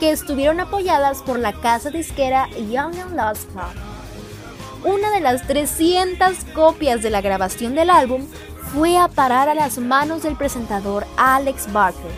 que 0.00 0.10
estuvieron 0.10 0.58
apoyadas 0.58 1.20
por 1.20 1.38
la 1.38 1.52
casa 1.52 1.90
disquera 1.90 2.48
Young 2.70 2.98
and 2.98 3.14
Lost 3.14 3.50
Club. 3.50 4.94
Una 4.94 5.10
de 5.10 5.20
las 5.20 5.46
300 5.46 6.44
copias 6.54 7.02
de 7.02 7.10
la 7.10 7.20
grabación 7.20 7.74
del 7.74 7.90
álbum 7.90 8.22
fue 8.74 8.98
a 8.98 9.06
parar 9.08 9.48
a 9.48 9.54
las 9.54 9.78
manos 9.78 10.22
del 10.22 10.36
presentador 10.36 11.06
Alex 11.16 11.72
Barker, 11.72 12.10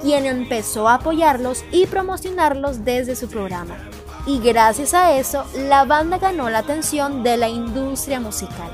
quien 0.00 0.26
empezó 0.26 0.88
a 0.88 0.94
apoyarlos 0.94 1.64
y 1.72 1.86
promocionarlos 1.86 2.84
desde 2.84 3.16
su 3.16 3.28
programa. 3.28 3.76
Y 4.24 4.38
gracias 4.38 4.94
a 4.94 5.16
eso, 5.16 5.44
la 5.56 5.84
banda 5.84 6.18
ganó 6.18 6.50
la 6.50 6.58
atención 6.58 7.22
de 7.24 7.36
la 7.36 7.48
industria 7.48 8.20
musical. 8.20 8.70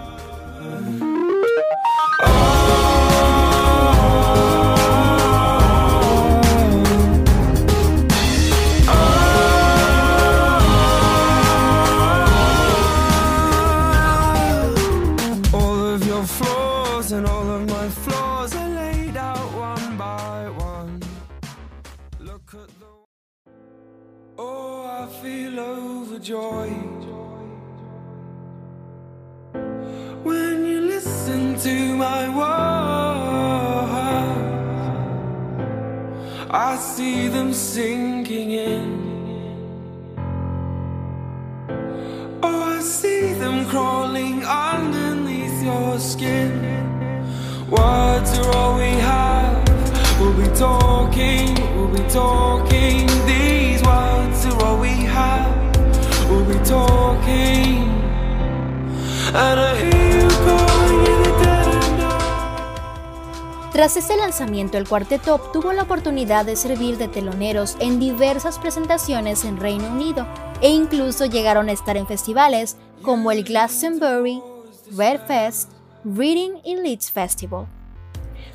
Oh, 24.39 24.87
I 24.87 25.07
feel 25.23 25.59
overjoyed 25.61 27.05
when 30.25 30.65
you 30.65 30.81
listen 30.81 31.59
to 31.59 31.97
my 31.97 32.29
words. 32.29 33.15
I 36.51 36.77
see 36.77 37.29
them 37.29 37.53
sinking 37.53 38.53
in. 38.53 39.05
Oh, 42.43 42.63
I 42.77 42.81
see 42.81 43.33
them 43.35 43.67
crawling 43.67 44.45
underneath 44.45 45.63
your 45.63 45.99
skin. 45.99 46.53
Words 47.71 48.39
are 48.39 48.57
all 48.57 48.77
we 48.77 48.93
have. 49.11 49.65
We'll 50.21 50.33
be 50.33 50.49
talking, 50.57 51.57
Tras 63.73 63.97
ese 63.97 64.17
lanzamiento, 64.17 64.79
el 64.79 64.89
cuarteto 64.89 65.35
obtuvo 65.35 65.73
la 65.73 65.83
oportunidad 65.83 66.47
de 66.47 66.55
servir 66.55 66.97
de 66.99 67.09
teloneros 67.09 67.77
en 67.81 67.99
diversas 67.99 68.61
presentaciones 68.61 69.45
en 69.45 69.57
Reino 69.57 69.89
Unido 69.89 70.27
e 70.61 70.71
incluso 70.71 71.27
llegaron 71.27 71.69
a 71.69 71.73
estar 71.73 71.97
en 71.97 72.07
festivales 72.07 72.77
como 73.03 73.33
el 73.33 73.43
Glastonbury, 73.43 74.41
Red 74.97 75.21
Fest, 75.27 75.73
Reading 76.05 76.61
y 76.65 76.77
Leeds 76.77 77.11
Festival. 77.11 77.67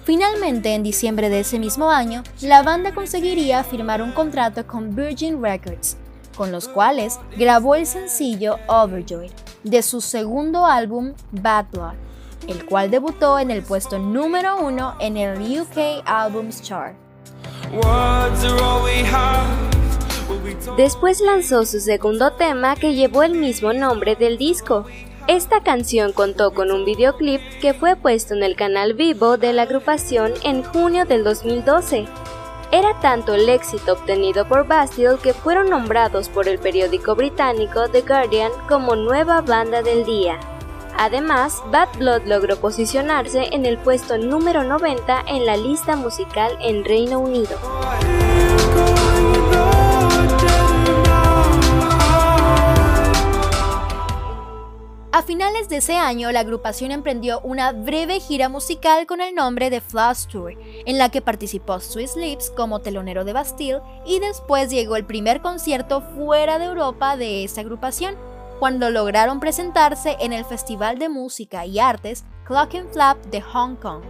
Finalmente, 0.10 0.74
en 0.74 0.82
diciembre 0.82 1.30
de 1.30 1.42
ese 1.42 1.60
mismo 1.60 1.92
año, 1.92 2.24
la 2.42 2.64
banda 2.64 2.96
conseguiría 2.96 3.64
firmar 3.64 4.02
un 4.02 4.12
contrato 4.12 4.66
con 4.66 4.96
Virgin 4.96 5.40
Records, 5.40 5.98
con 6.36 6.52
los 6.52 6.68
cuales 6.68 7.20
grabó 7.38 7.76
el 7.76 7.86
sencillo 7.86 8.58
Overjoyed 8.68 9.30
de 9.64 9.84
su 9.84 10.02
segundo 10.02 10.66
álbum 10.66 11.14
Bad 11.32 11.68
Blood, 11.72 11.94
el 12.48 12.66
cual 12.66 12.90
debutó 12.90 13.38
en 13.38 13.52
el 13.52 13.62
puesto 13.62 14.00
número 14.00 14.58
uno 14.60 14.96
en 15.00 15.16
el 15.16 15.62
UK 15.62 16.02
Albums 16.06 16.64
Chart. 16.64 16.96
Después 20.76 21.22
lanzó 21.22 21.68
su 21.68 21.80
segundo 21.80 22.32
tema 22.32 22.76
que 22.76 22.96
llevó 22.96 23.22
el 23.22 23.36
mismo 23.36 23.74
nombre 23.74 24.16
del 24.16 24.40
disco. 24.40 24.86
Esta 25.30 25.62
canción 25.62 26.12
contó 26.12 26.56
con 26.56 26.72
un 26.72 26.86
videoclip 26.86 27.40
que 27.62 27.76
fue 27.76 27.96
puesto 27.96 28.34
en 28.34 28.42
el 28.42 28.56
canal 28.56 28.96
vivo 28.96 29.38
de 29.38 29.54
la 29.54 29.62
agrupación 29.62 30.34
en 30.44 30.64
junio 30.64 31.06
del 31.06 31.24
2012. 31.24 32.08
Era 32.72 33.00
tanto 33.00 33.36
el 33.36 33.48
éxito 33.48 33.94
obtenido 33.94 34.48
por 34.48 34.66
Bastille 34.66 35.20
que 35.22 35.36
fueron 35.36 35.70
nombrados 35.70 36.30
por 36.30 36.48
el 36.48 36.58
periódico 36.58 37.14
británico 37.14 37.88
The 37.90 38.02
Guardian 38.02 38.52
como 38.68 38.96
nueva 38.96 39.42
banda 39.42 39.84
del 39.84 40.04
día. 40.04 40.40
Además, 40.98 41.62
Bad 41.72 41.90
Blood 42.00 42.24
logró 42.26 42.56
posicionarse 42.56 43.50
en 43.52 43.68
el 43.68 43.78
puesto 43.78 44.18
número 44.18 44.64
90 44.64 45.26
en 45.28 45.46
la 45.46 45.58
lista 45.58 45.96
musical 45.96 46.58
en 46.60 46.84
Reino 46.84 47.20
Unido. 47.20 47.56
Finales 55.60 55.70
de 55.70 55.78
ese 55.78 55.98
año, 55.98 56.32
la 56.32 56.42
agrupación 56.42 56.92
emprendió 56.92 57.42
una 57.42 57.72
breve 57.72 58.20
gira 58.20 58.50
musical 58.50 59.06
con 59.06 59.20
el 59.20 59.36
nombre 59.36 59.70
de 59.70 59.82
Floss 59.82 60.28
Tour, 60.28 60.54
en 60.86 60.98
la 60.98 61.10
que 61.10 61.22
participó 61.22 61.80
Swiss 61.80 62.16
Lips 62.16 62.52
como 62.56 62.80
telonero 62.80 63.26
de 63.26 63.34
Bastille 63.34 63.82
y 64.06 64.20
después 64.20 64.70
llegó 64.70 64.96
el 64.96 65.06
primer 65.06 65.42
concierto 65.42 66.02
fuera 66.16 66.60
de 66.60 66.66
Europa 66.66 67.18
de 67.18 67.44
esa 67.44 67.62
agrupación, 67.62 68.16
cuando 68.60 68.90
lograron 68.90 69.40
presentarse 69.40 70.18
en 70.20 70.34
el 70.34 70.46
Festival 70.46 71.00
de 71.00 71.10
Música 71.10 71.66
y 71.66 71.80
Artes 71.80 72.26
Clock 72.46 72.76
and 72.76 72.92
Flap 72.94 73.18
de 73.26 73.42
Hong 73.42 73.76
Kong. 73.76 74.02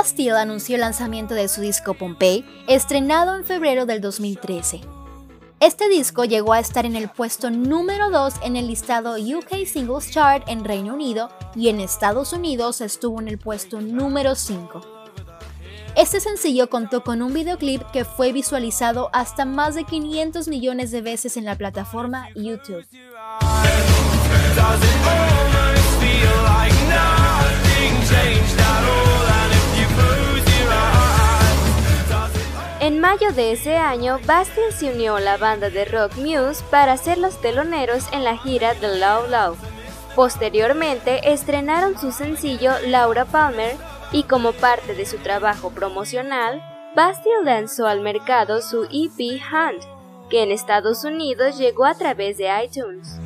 Bastille 0.00 0.30
anunció 0.30 0.76
el 0.76 0.80
lanzamiento 0.80 1.34
de 1.34 1.46
su 1.46 1.60
disco 1.60 1.92
Pompeii, 1.92 2.42
estrenado 2.66 3.36
en 3.36 3.44
febrero 3.44 3.84
del 3.84 4.00
2013. 4.00 4.80
Este 5.60 5.90
disco 5.90 6.24
llegó 6.24 6.54
a 6.54 6.58
estar 6.58 6.86
en 6.86 6.96
el 6.96 7.10
puesto 7.10 7.50
número 7.50 8.08
2 8.08 8.36
en 8.42 8.56
el 8.56 8.66
listado 8.66 9.16
UK 9.16 9.66
Singles 9.66 10.10
Chart 10.10 10.42
en 10.48 10.64
Reino 10.64 10.94
Unido 10.94 11.28
y 11.54 11.68
en 11.68 11.80
Estados 11.80 12.32
Unidos 12.32 12.80
estuvo 12.80 13.20
en 13.20 13.28
el 13.28 13.36
puesto 13.36 13.82
número 13.82 14.36
5. 14.36 14.80
Este 15.96 16.18
sencillo 16.18 16.70
contó 16.70 17.04
con 17.04 17.20
un 17.20 17.34
videoclip 17.34 17.82
que 17.92 18.06
fue 18.06 18.32
visualizado 18.32 19.10
hasta 19.12 19.44
más 19.44 19.74
de 19.74 19.84
500 19.84 20.48
millones 20.48 20.92
de 20.92 21.02
veces 21.02 21.36
en 21.36 21.44
la 21.44 21.58
plataforma 21.58 22.30
YouTube. 22.34 22.86
En 33.00 33.06
mayo 33.06 33.32
de 33.32 33.52
ese 33.52 33.78
año, 33.78 34.20
Bastille 34.26 34.72
se 34.72 34.92
unió 34.92 35.16
a 35.16 35.20
la 35.20 35.38
banda 35.38 35.70
de 35.70 35.86
rock 35.86 36.16
Muse 36.16 36.62
para 36.70 36.98
ser 36.98 37.16
los 37.16 37.40
teloneros 37.40 38.06
en 38.12 38.24
la 38.24 38.36
gira 38.36 38.74
The 38.74 38.98
Love 38.98 39.30
Love. 39.30 39.58
Posteriormente, 40.14 41.32
estrenaron 41.32 41.98
su 41.98 42.12
sencillo 42.12 42.72
Laura 42.88 43.24
Palmer 43.24 43.74
y 44.12 44.24
como 44.24 44.52
parte 44.52 44.94
de 44.94 45.06
su 45.06 45.16
trabajo 45.16 45.70
promocional, 45.70 46.62
Bastille 46.94 47.42
lanzó 47.42 47.86
al 47.86 48.02
mercado 48.02 48.60
su 48.60 48.84
EP 48.84 49.40
Hunt, 49.50 49.82
que 50.28 50.42
en 50.42 50.50
Estados 50.50 51.02
Unidos 51.02 51.56
llegó 51.56 51.86
a 51.86 51.94
través 51.94 52.36
de 52.36 52.50
iTunes. 52.62 53.18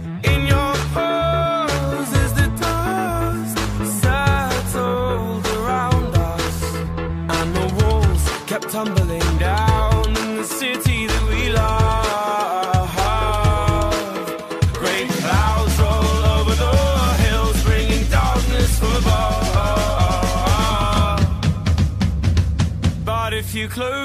Close 23.74 24.03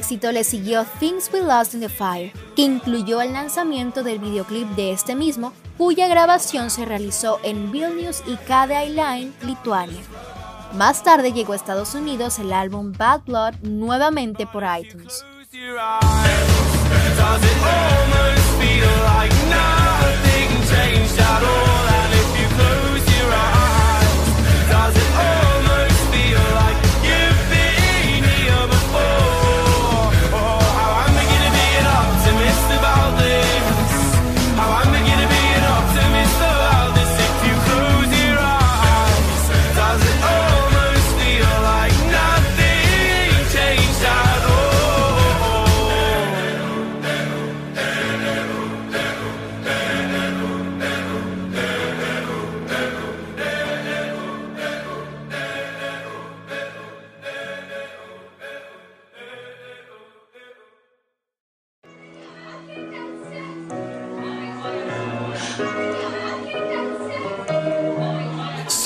éxito 0.00 0.32
le 0.32 0.44
siguió 0.44 0.86
Things 0.98 1.30
We 1.30 1.42
Lost 1.42 1.74
in 1.74 1.80
the 1.80 1.88
Fire, 1.90 2.32
que 2.56 2.62
incluyó 2.62 3.20
el 3.20 3.34
lanzamiento 3.34 4.02
del 4.02 4.18
videoclip 4.18 4.66
de 4.70 4.92
este 4.92 5.14
mismo, 5.14 5.52
cuya 5.76 6.08
grabación 6.08 6.70
se 6.70 6.86
realizó 6.86 7.38
en 7.42 7.70
Vilnius 7.70 8.22
y 8.26 8.36
Kėdainiai, 8.36 9.30
Lituania. 9.42 10.00
Más 10.72 11.02
tarde 11.02 11.34
llegó 11.34 11.52
a 11.52 11.56
Estados 11.56 11.94
Unidos 11.94 12.38
el 12.38 12.54
álbum 12.54 12.92
Bad 12.96 13.24
Blood 13.26 13.54
nuevamente 13.60 14.46
por 14.46 14.64
iTunes. 14.64 15.22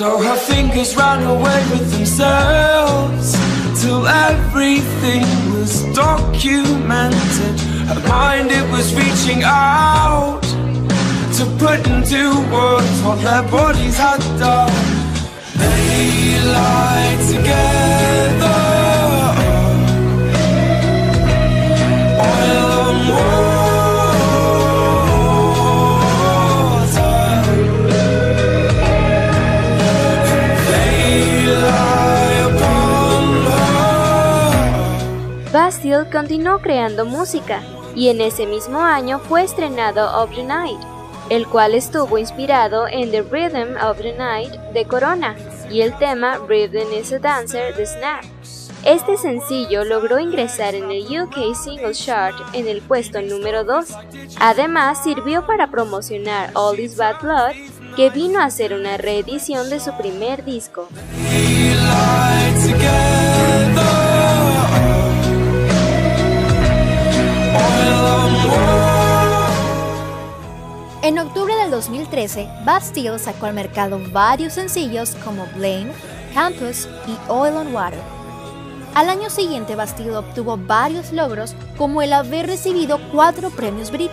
So 0.04 0.18
her 0.20 0.36
fingers 0.36 0.94
ran 0.94 1.22
away 1.22 1.60
with 1.70 1.90
themselves 1.90 3.32
till 3.80 4.06
everything 4.06 5.24
was 5.50 5.82
documented. 5.94 7.58
Her 7.88 8.06
mind 8.06 8.50
it 8.50 8.70
was 8.70 8.94
reaching 8.94 9.42
out 9.44 10.42
to 11.38 11.44
put 11.58 11.86
into 11.86 12.22
words 12.52 13.00
what 13.00 13.18
their 13.22 13.44
bodies 13.50 13.96
had 13.96 14.20
done. 14.38 14.72
They 15.56 16.38
lie 16.52 17.16
together. 17.32 18.93
Continuó 36.10 36.60
creando 36.60 37.04
música 37.04 37.62
y 37.94 38.08
en 38.08 38.22
ese 38.22 38.46
mismo 38.46 38.80
año 38.80 39.18
fue 39.18 39.44
estrenado 39.44 40.22
Of 40.22 40.34
the 40.34 40.42
Night, 40.42 40.80
el 41.28 41.46
cual 41.46 41.74
estuvo 41.74 42.16
inspirado 42.16 42.88
en 42.88 43.10
The 43.10 43.20
Rhythm 43.20 43.76
of 43.82 43.98
the 43.98 44.14
Night 44.16 44.52
de 44.72 44.86
Corona 44.86 45.36
y 45.70 45.82
el 45.82 45.96
tema 45.98 46.38
Rhythm 46.48 46.90
is 46.98 47.12
a 47.12 47.18
Dancer 47.18 47.76
de 47.76 47.84
Snap. 47.84 48.24
Este 48.84 49.18
sencillo 49.18 49.84
logró 49.84 50.18
ingresar 50.18 50.74
en 50.74 50.90
el 50.90 51.02
UK 51.02 51.54
Singles 51.54 52.02
Chart 52.02 52.34
en 52.54 52.66
el 52.66 52.80
puesto 52.80 53.20
número 53.20 53.64
2. 53.64 53.86
Además, 54.40 55.02
sirvió 55.04 55.46
para 55.46 55.70
promocionar 55.70 56.50
All 56.54 56.76
This 56.76 56.96
Bad 56.96 57.20
Blood, 57.20 57.52
que 57.94 58.08
vino 58.08 58.40
a 58.40 58.50
ser 58.50 58.72
una 58.72 58.96
reedición 58.96 59.68
de 59.68 59.80
su 59.80 59.94
primer 59.98 60.44
disco. 60.44 60.88
En 71.02 71.18
octubre 71.18 71.54
del 71.54 71.70
2013, 71.70 72.48
Bastille 72.64 73.18
sacó 73.18 73.44
al 73.44 73.54
mercado 73.54 74.00
varios 74.10 74.54
sencillos 74.54 75.14
como 75.22 75.46
Blame, 75.54 75.92
Campus 76.32 76.88
y 77.06 77.16
Oil 77.28 77.54
on 77.56 77.74
Water. 77.74 78.00
Al 78.94 79.10
año 79.10 79.28
siguiente, 79.28 79.74
Bastille 79.74 80.16
obtuvo 80.16 80.56
varios 80.56 81.12
logros, 81.12 81.54
como 81.76 82.00
el 82.00 82.12
haber 82.12 82.46
recibido 82.46 82.98
cuatro 83.12 83.50
premios 83.50 83.90
Brit, 83.90 84.10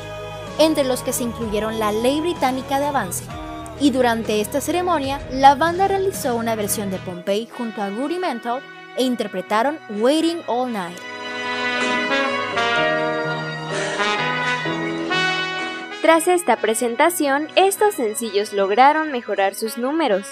entre 0.59 0.83
los 0.83 1.01
que 1.01 1.13
se 1.13 1.23
incluyeron 1.23 1.79
la 1.79 1.91
Ley 1.91 2.19
Británica 2.19 2.79
de 2.79 2.87
Avance. 2.87 3.23
Y 3.79 3.91
durante 3.91 4.41
esta 4.41 4.59
ceremonia, 4.59 5.21
la 5.31 5.55
banda 5.55 5.87
realizó 5.87 6.35
una 6.35 6.55
versión 6.55 6.91
de 6.91 6.97
Pompeii 6.97 7.47
junto 7.57 7.81
a 7.81 7.89
Rudimental 7.89 8.61
e 8.97 9.03
interpretaron 9.03 9.79
Waiting 9.99 10.41
All 10.47 10.73
Night. 10.73 11.10
Tras 16.01 16.27
esta 16.27 16.57
presentación, 16.57 17.47
estos 17.55 17.93
sencillos 17.93 18.53
lograron 18.53 19.11
mejorar 19.11 19.53
sus 19.53 19.77
números. 19.77 20.25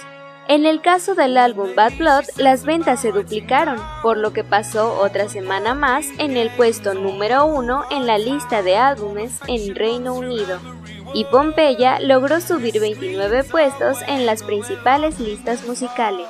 En 0.47 0.65
el 0.65 0.81
caso 0.81 1.13
del 1.13 1.37
álbum 1.37 1.75
Bad 1.75 1.93
Blood, 1.99 2.23
las 2.37 2.65
ventas 2.65 3.01
se 3.01 3.11
duplicaron, 3.11 3.79
por 4.01 4.17
lo 4.17 4.33
que 4.33 4.43
pasó 4.43 4.99
otra 4.99 5.29
semana 5.29 5.75
más 5.75 6.07
en 6.17 6.37
el 6.37 6.49
puesto 6.49 6.95
número 6.95 7.45
uno 7.45 7.83
en 7.91 8.07
la 8.07 8.17
lista 8.17 8.63
de 8.63 8.77
álbumes 8.77 9.33
en 9.47 9.75
Reino 9.75 10.15
Unido. 10.15 10.59
Y 11.13 11.25
Pompeya 11.25 11.99
logró 11.99 12.41
subir 12.41 12.79
29 12.79 13.43
puestos 13.43 13.99
en 14.07 14.25
las 14.25 14.41
principales 14.41 15.19
listas 15.19 15.67
musicales. 15.67 16.25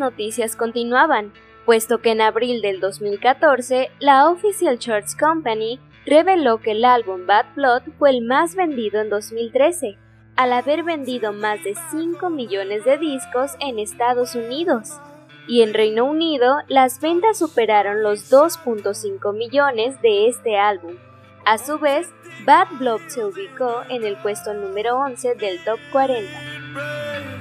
Noticias 0.00 0.56
continuaban, 0.56 1.32
puesto 1.64 2.00
que 2.00 2.10
en 2.10 2.20
abril 2.20 2.62
del 2.62 2.80
2014 2.80 3.92
la 4.00 4.28
Official 4.28 4.80
Charts 4.80 5.14
Company 5.14 5.78
reveló 6.04 6.58
que 6.58 6.72
el 6.72 6.84
álbum 6.84 7.26
Bad 7.26 7.46
Blood 7.54 7.82
fue 7.98 8.10
el 8.10 8.22
más 8.22 8.56
vendido 8.56 9.00
en 9.00 9.10
2013, 9.10 9.96
al 10.34 10.52
haber 10.52 10.82
vendido 10.82 11.32
más 11.32 11.62
de 11.62 11.76
5 11.92 12.30
millones 12.30 12.84
de 12.84 12.98
discos 12.98 13.52
en 13.60 13.78
Estados 13.78 14.34
Unidos. 14.34 14.98
Y 15.46 15.62
en 15.62 15.74
Reino 15.74 16.04
Unido 16.04 16.56
las 16.68 17.00
ventas 17.00 17.38
superaron 17.38 18.02
los 18.02 18.30
2.5 18.32 19.32
millones 19.32 20.00
de 20.02 20.26
este 20.28 20.58
álbum. 20.58 20.96
A 21.44 21.58
su 21.58 21.78
vez, 21.78 22.08
Bad 22.44 22.68
Blood 22.78 23.00
se 23.08 23.24
ubicó 23.24 23.82
en 23.88 24.04
el 24.04 24.16
puesto 24.16 24.54
número 24.54 24.98
11 24.98 25.34
del 25.34 25.62
top 25.64 25.78
40. 25.92 27.39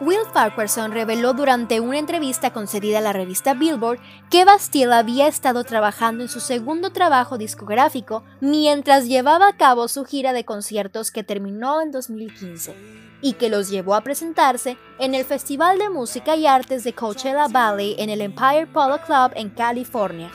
Will 0.00 0.24
Farquharson 0.32 0.92
reveló 0.92 1.34
durante 1.34 1.80
una 1.80 1.98
entrevista 1.98 2.52
concedida 2.52 2.98
a 2.98 3.02
la 3.02 3.12
revista 3.12 3.52
Billboard 3.52 3.98
que 4.30 4.46
Bastille 4.46 4.92
había 4.92 5.26
estado 5.26 5.64
trabajando 5.64 6.22
en 6.22 6.30
su 6.30 6.40
segundo 6.40 6.92
trabajo 6.92 7.36
discográfico 7.36 8.22
mientras 8.40 9.06
llevaba 9.06 9.48
a 9.48 9.56
cabo 9.58 9.88
su 9.88 10.06
gira 10.06 10.32
de 10.32 10.46
conciertos 10.46 11.10
que 11.10 11.24
terminó 11.24 11.82
en 11.82 11.90
2015 11.90 12.74
y 13.20 13.34
que 13.34 13.50
los 13.50 13.68
llevó 13.68 13.96
a 13.96 14.00
presentarse 14.00 14.78
en 14.98 15.14
el 15.14 15.26
Festival 15.26 15.78
de 15.78 15.90
Música 15.90 16.36
y 16.36 16.46
Artes 16.46 16.84
de 16.84 16.94
Coachella 16.94 17.48
Valley 17.48 17.96
en 17.98 18.08
el 18.08 18.22
Empire 18.22 18.66
Polo 18.66 18.98
Club 19.02 19.32
en 19.34 19.50
California. 19.50 20.30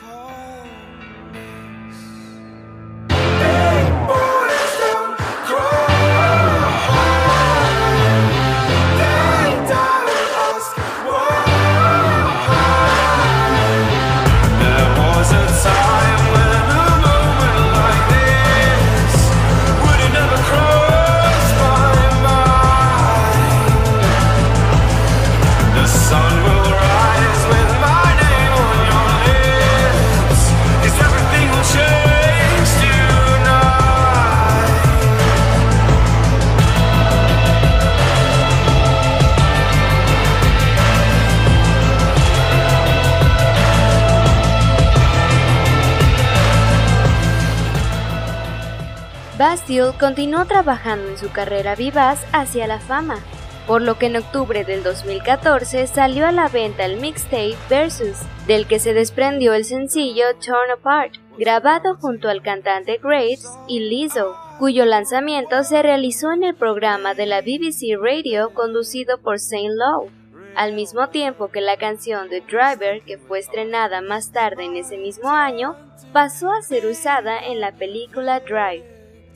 Bastille 49.64 49.97
continuó 49.97 50.43
trabajando 50.43 51.07
en 51.07 51.18
su 51.18 51.32
carrera 51.32 51.74
vivaz 51.74 52.26
hacia 52.34 52.68
la 52.68 52.80
fama, 52.80 53.20
por 53.66 53.82
lo 53.82 53.97
que 53.97 54.07
en 54.07 54.18
octubre 54.18 54.66
del 54.66 54.84
2014 54.84 55.88
salió 55.88 56.28
a 56.28 56.34
la 56.34 56.49
venta 56.49 56.84
el 56.84 56.99
mixtape 56.99 57.55
Versus, 57.70 58.18
del 58.45 58.68
que 58.68 58.80
se 58.80 58.93
desprendió 58.93 59.53
el 59.53 59.64
sencillo 59.64 60.26
Torn 60.45 60.70
Apart, 60.70 61.14
grabado 61.38 61.95
junto 61.95 62.28
al 62.28 62.41
cantante 62.41 62.99
Graves 63.01 63.47
y 63.70 63.80
Lizzo, 63.80 64.36
cuyo 64.59 64.84
lanzamiento 64.84 65.64
se 65.64 65.82
realizó 65.82 66.34
en 66.34 66.43
el 66.43 66.55
programa 66.55 67.14
de 67.14 67.26
la 67.26 67.39
BBC 67.39 67.97
Radio 67.97 68.53
conducido 68.53 69.18
por 69.20 69.39
Saint 69.39 69.74
Lowe, 69.74 70.11
al 70.57 70.74
mismo 70.74 71.07
tiempo 71.07 71.47
que 71.47 71.61
la 71.61 71.78
canción 71.78 72.28
The 72.28 72.41
Driver, 72.41 73.01
que 73.03 73.18
fue 73.18 73.39
estrenada 73.39 74.01
más 74.01 74.34
tarde 74.34 74.66
en 74.66 74.76
ese 74.76 74.97
mismo 74.97 75.30
año, 75.30 75.78
pasó 76.11 76.51
a 76.51 76.61
ser 76.61 76.86
usada 76.86 77.39
en 77.39 77.61
la 77.61 77.72
película 77.72 78.41
Drive. 78.41 78.93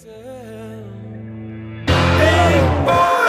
Big 0.08 0.16
boy! 2.86 3.26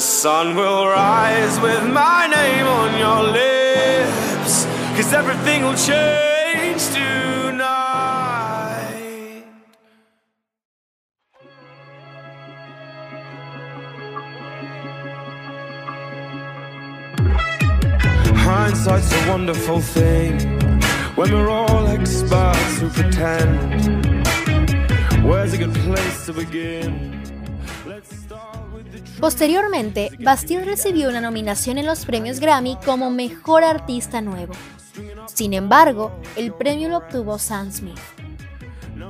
The 0.00 0.06
sun 0.06 0.56
will 0.56 0.86
rise 0.86 1.60
with 1.60 1.84
my 1.92 2.26
name 2.26 2.66
on 2.66 2.98
your 2.98 3.22
lips, 3.22 4.64
cause 4.96 5.12
everything 5.12 5.62
will 5.62 5.74
change 5.74 6.82
tonight. 6.88 7.84
Hindsight's 18.36 19.12
a 19.12 19.28
wonderful 19.28 19.82
thing 19.82 20.40
when 21.14 21.30
we're 21.30 21.50
all 21.50 21.86
experts 21.88 22.80
who 22.80 22.88
pretend. 22.88 24.24
Where's 25.22 25.52
a 25.52 25.58
good 25.58 25.74
place 25.74 26.24
to 26.24 26.32
begin? 26.32 27.19
Posteriormente, 29.20 30.10
Bastille 30.18 30.64
recibió 30.64 31.10
una 31.10 31.20
nominación 31.20 31.76
en 31.76 31.84
los 31.84 32.06
premios 32.06 32.40
Grammy 32.40 32.78
como 32.86 33.10
Mejor 33.10 33.64
Artista 33.64 34.22
Nuevo. 34.22 34.54
Sin 35.26 35.52
embargo, 35.52 36.10
el 36.36 36.54
premio 36.54 36.88
lo 36.88 36.98
obtuvo 36.98 37.38
Sam 37.38 37.70
Smith. 37.70 37.98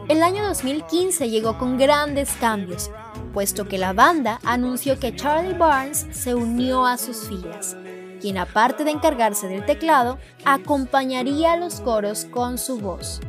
El 0.08 0.24
año 0.24 0.44
2015 0.48 1.30
llegó 1.30 1.58
con 1.58 1.78
grandes 1.78 2.32
cambios, 2.40 2.90
puesto 3.32 3.68
que 3.68 3.78
la 3.78 3.92
banda 3.92 4.40
anunció 4.44 4.98
que 4.98 5.14
Charlie 5.14 5.56
Barnes 5.56 6.08
se 6.10 6.34
unió 6.34 6.86
a 6.86 6.98
sus 6.98 7.28
filas, 7.28 7.76
quien 8.20 8.38
aparte 8.38 8.82
de 8.82 8.90
encargarse 8.90 9.46
del 9.46 9.64
teclado, 9.64 10.18
acompañaría 10.44 11.52
a 11.52 11.56
los 11.56 11.80
coros 11.80 12.26
con 12.32 12.58
su 12.58 12.80
voz. 12.80 13.20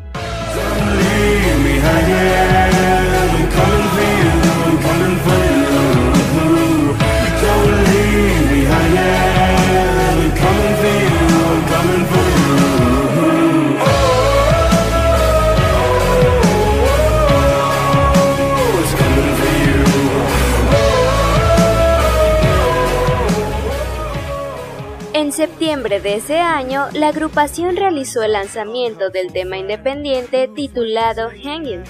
En 25.32 25.38
septiembre 25.38 26.02
de 26.02 26.16
ese 26.16 26.40
año, 26.40 26.90
la 26.92 27.08
agrupación 27.08 27.78
realizó 27.78 28.22
el 28.22 28.34
lanzamiento 28.34 29.12
del 29.12 29.32
tema 29.32 29.58
independiente 29.58 30.50
titulado 30.50 31.30
Hanging. 31.30 31.86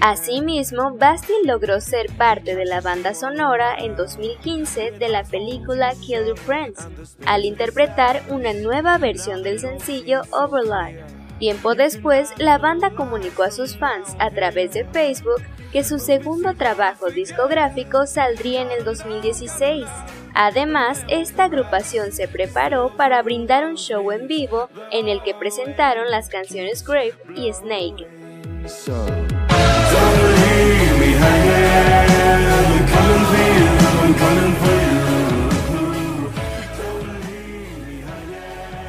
Asimismo, 0.00 0.96
Bastille 0.96 1.44
logró 1.44 1.78
ser 1.82 2.06
parte 2.16 2.56
de 2.56 2.64
la 2.64 2.80
banda 2.80 3.12
sonora 3.12 3.76
en 3.76 3.96
2015 3.96 4.92
de 4.92 5.08
la 5.10 5.24
película 5.24 5.92
Kill 5.92 6.24
Your 6.24 6.38
Friends, 6.38 6.88
al 7.26 7.44
interpretar 7.44 8.22
una 8.30 8.54
nueva 8.54 8.96
versión 8.96 9.42
del 9.42 9.60
sencillo 9.60 10.22
Overlord. 10.30 11.15
Tiempo 11.38 11.74
después, 11.74 12.32
la 12.38 12.56
banda 12.58 12.90
comunicó 12.90 13.42
a 13.42 13.50
sus 13.50 13.76
fans 13.76 14.16
a 14.18 14.30
través 14.30 14.72
de 14.72 14.84
Facebook 14.84 15.42
que 15.70 15.84
su 15.84 15.98
segundo 15.98 16.54
trabajo 16.54 17.10
discográfico 17.10 18.06
saldría 18.06 18.62
en 18.62 18.70
el 18.70 18.84
2016. 18.84 19.86
Además, 20.34 21.04
esta 21.08 21.44
agrupación 21.44 22.12
se 22.12 22.28
preparó 22.28 22.94
para 22.96 23.22
brindar 23.22 23.66
un 23.66 23.76
show 23.76 24.10
en 24.12 24.26
vivo 24.26 24.68
en 24.90 25.08
el 25.08 25.22
que 25.22 25.34
presentaron 25.34 26.10
las 26.10 26.28
canciones 26.28 26.84
Grave 26.84 27.14
y 27.34 27.52
Snake. 27.52 28.06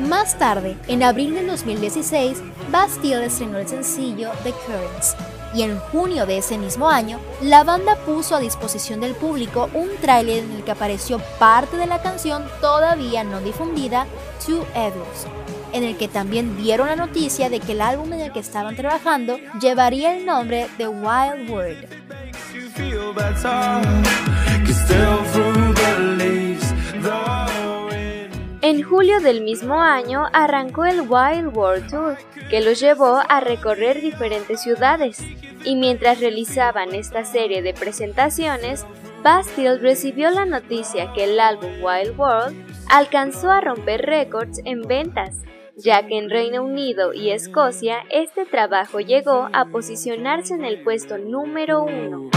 Más 0.08 0.40
tarde, 0.40 0.78
en 0.88 1.04
abril 1.04 1.34
del 1.34 1.48
2016, 1.48 2.42
Bastille 2.72 3.26
estrenó 3.26 3.58
el 3.58 3.68
sencillo 3.68 4.32
The 4.44 4.54
Currents, 4.54 5.18
y 5.54 5.64
en 5.64 5.78
junio 5.80 6.26
de 6.26 6.38
ese 6.38 6.58
mismo 6.58 6.90
año, 6.90 7.20
la 7.42 7.66
banda 7.66 7.98
puso 8.06 8.36
a 8.36 8.40
disposición 8.40 9.02
del 9.02 9.16
público 9.16 9.70
un 9.74 9.90
tráiler 10.00 10.46
en 10.46 10.52
el 10.52 10.64
que 10.64 10.72
apareció 10.72 11.20
parte 11.40 11.76
de 11.76 11.88
la 11.88 12.02
canción 12.02 12.46
todavía 12.62 13.26
no 13.26 13.42
difundida, 13.42 14.08
Two 14.46 14.66
Evils, 14.76 15.28
en 15.74 15.84
el 15.84 15.98
que 15.98 16.08
también 16.08 16.56
dieron 16.56 16.88
la 16.88 16.96
noticia 16.96 17.50
de 17.50 17.60
que 17.60 17.74
el 17.74 17.82
álbum 17.82 18.14
en 18.14 18.22
el 18.22 18.32
que 18.32 18.40
estaban 18.40 18.78
trabajando 18.78 19.38
llevaría 19.60 20.16
el 20.16 20.26
nombre 20.26 20.68
de 20.78 20.88
Wild 20.88 21.50
World. 21.50 21.86
En 28.70 28.84
julio 28.84 29.22
del 29.22 29.40
mismo 29.40 29.82
año 29.82 30.26
arrancó 30.34 30.84
el 30.84 31.00
Wild 31.00 31.56
World 31.56 31.90
Tour, 31.90 32.18
que 32.50 32.60
los 32.60 32.82
llevó 32.82 33.22
a 33.30 33.40
recorrer 33.40 34.02
diferentes 34.02 34.62
ciudades. 34.62 35.24
Y 35.64 35.78
mientras 35.78 36.20
realizaban 36.20 36.94
esta 36.94 37.24
serie 37.24 37.62
de 37.62 37.74
presentaciones, 37.74 38.86
Bastille 39.24 39.78
recibió 39.78 40.32
la 40.32 40.44
noticia 40.46 41.14
que 41.14 41.24
el 41.24 41.40
álbum 41.40 41.82
Wild 41.82 42.20
World 42.20 42.58
alcanzó 42.90 43.52
a 43.52 43.62
romper 43.62 44.02
récords 44.02 44.60
en 44.66 44.82
ventas, 44.82 45.38
ya 45.78 46.06
que 46.06 46.18
en 46.18 46.30
Reino 46.30 46.62
Unido 46.62 47.14
y 47.14 47.30
Escocia 47.30 48.00
este 48.10 48.46
trabajo 48.46 49.00
llegó 49.00 49.48
a 49.54 49.64
posicionarse 49.72 50.56
en 50.56 50.66
el 50.66 50.84
puesto 50.84 51.18
número 51.18 51.86
uno. 51.86 52.32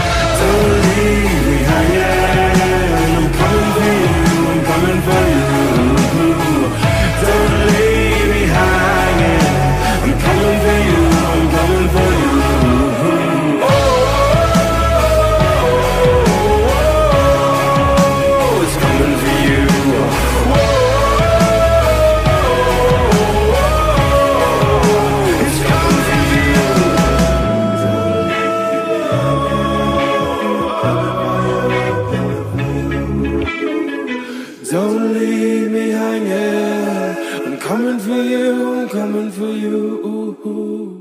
You. 38.31 38.81
I'm 38.81 38.89
coming 38.89 39.31
for 39.31 39.51
you. 39.63 41.00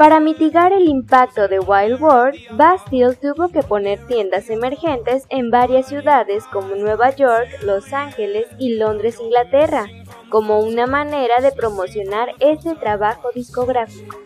Para 0.00 0.18
mitigar 0.18 0.72
el 0.72 0.88
impacto 0.88 1.46
de 1.46 1.60
Wild 1.60 2.00
World, 2.00 2.34
Bastille 2.52 3.14
tuvo 3.16 3.50
que 3.50 3.62
poner 3.62 4.06
tiendas 4.06 4.48
emergentes 4.48 5.26
en 5.28 5.50
varias 5.50 5.88
ciudades 5.88 6.44
como 6.50 6.74
Nueva 6.74 7.14
York, 7.14 7.46
Los 7.64 7.92
Ángeles 7.92 8.46
y 8.58 8.76
Londres, 8.76 9.18
Inglaterra, 9.20 9.88
como 10.30 10.60
una 10.60 10.86
manera 10.86 11.42
de 11.42 11.52
promocionar 11.52 12.30
ese 12.40 12.76
trabajo 12.76 13.28
discográfico. 13.34 14.16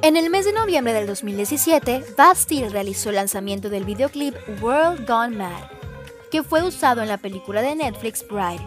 En 0.00 0.16
el 0.16 0.30
mes 0.30 0.46
de 0.46 0.54
noviembre 0.54 0.94
del 0.94 1.06
2017, 1.06 2.02
Bastille 2.16 2.70
realizó 2.70 3.10
el 3.10 3.16
lanzamiento 3.16 3.68
del 3.68 3.84
videoclip 3.84 4.34
World 4.62 5.06
Gone 5.06 5.36
Mad, 5.36 5.64
que 6.30 6.42
fue 6.42 6.62
usado 6.62 7.02
en 7.02 7.08
la 7.08 7.18
película 7.18 7.60
de 7.60 7.74
Netflix 7.74 8.26
Bride. 8.26 8.66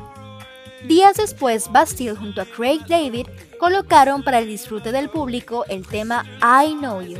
Días 0.87 1.17
después, 1.17 1.71
Bastille 1.71 2.15
junto 2.15 2.39
a 2.39 2.45
Craig 2.45 2.81
David 2.87 3.25
colocaron 3.59 4.23
para 4.23 4.39
el 4.39 4.47
disfrute 4.47 4.91
del 4.91 5.09
público 5.09 5.65
el 5.67 5.85
tema 5.85 6.25
I 6.41 6.73
Know 6.73 7.01
You, 7.01 7.19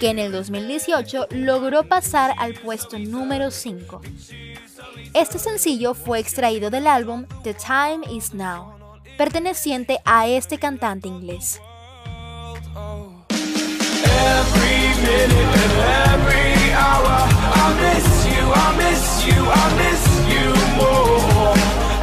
que 0.00 0.10
en 0.10 0.18
el 0.18 0.32
2018 0.32 1.26
logró 1.32 1.82
pasar 1.82 2.34
al 2.38 2.54
puesto 2.54 2.98
número 2.98 3.50
5. 3.50 4.00
Este 5.12 5.38
sencillo 5.38 5.94
fue 5.94 6.20
extraído 6.20 6.70
del 6.70 6.86
álbum 6.86 7.26
The 7.42 7.54
Time 7.54 8.00
Is 8.10 8.32
Now, 8.32 8.74
perteneciente 9.18 9.98
a 10.04 10.26
este 10.28 10.58
cantante 10.58 11.08
inglés. 11.08 11.60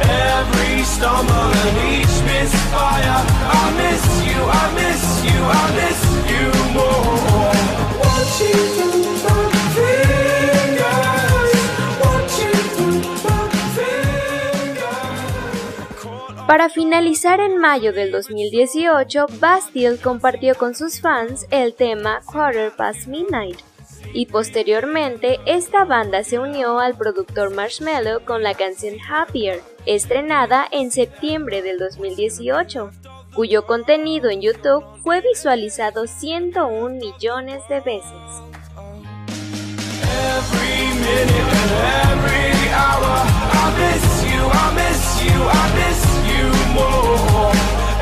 Every 0.02 0.82
I 3.54 3.68
miss 3.78 4.04
you, 4.26 4.40
I 4.42 4.64
miss 4.74 5.04
you, 5.24 5.38
I 5.44 5.64
miss 5.76 6.00
you 6.30 6.46
more. 6.74 7.22
Para 16.52 16.68
finalizar 16.68 17.40
en 17.40 17.56
mayo 17.56 17.94
del 17.94 18.10
2018, 18.10 19.26
Bastille 19.40 19.96
compartió 19.96 20.54
con 20.54 20.74
sus 20.74 21.00
fans 21.00 21.46
el 21.50 21.72
tema 21.72 22.20
Quarter 22.26 22.72
Past 22.76 23.06
Midnight. 23.06 23.58
Y 24.12 24.26
posteriormente, 24.26 25.40
esta 25.46 25.86
banda 25.86 26.22
se 26.24 26.38
unió 26.38 26.78
al 26.78 26.94
productor 26.94 27.54
Marshmello 27.54 28.26
con 28.26 28.42
la 28.42 28.52
canción 28.52 28.96
Happier, 29.00 29.62
estrenada 29.86 30.66
en 30.70 30.90
septiembre 30.90 31.62
del 31.62 31.78
2018, 31.78 32.90
cuyo 33.34 33.66
contenido 33.66 34.30
en 34.30 34.40
YouTube 34.40 34.84
fue 35.02 35.20
visualizado 35.20 36.06
101 36.06 36.96
millones 36.96 37.62
de 37.68 37.80
veces. 37.80 38.42
Every 40.02 40.86
minute 41.00 41.32
and 41.32 41.72
every 42.12 42.68
hour, 42.72 43.16
I 43.52 43.72
miss 43.80 44.04
you, 44.28 44.40
I 44.44 44.68
miss 44.74 45.02
you, 45.24 45.36
I 45.48 45.64
miss 45.80 46.00
you 46.28 46.44
more. 46.74 47.52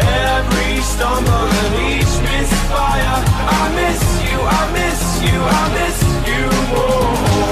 Every 0.01 0.81
stumble 0.83 1.49
and 1.63 1.75
each 1.91 2.15
misfire, 2.27 3.19
I 3.49 3.71
miss 3.79 4.03
you, 4.27 4.37
I 4.43 4.63
miss 4.75 5.01
you, 5.23 5.37
I 5.41 5.65
miss 5.79 5.99
you 6.29 6.43
more. 6.71 7.49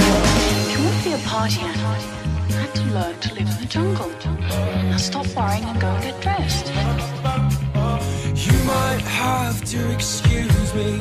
If 0.61 0.69
you 0.73 0.79
want 0.85 0.97
to 0.99 1.05
be 1.05 1.13
a 1.15 1.19
party 1.29 1.61
animal, 1.61 1.97
you 1.97 2.09
have 2.11 2.18
to 2.79 2.85
learn 2.95 3.19
to 3.21 3.35
live 3.35 3.49
in 3.49 3.57
the 3.61 3.67
jungle. 3.67 4.11
Now 4.91 4.97
stop 4.99 5.27
worrying 5.35 5.65
and 5.65 5.81
go 5.81 5.89
and 5.89 6.03
get 6.03 6.21
dressed. 6.21 6.71
You 8.47 8.57
might 8.65 9.03
have 9.03 9.65
to 9.73 9.93
excuse 9.93 10.75
me. 10.75 11.01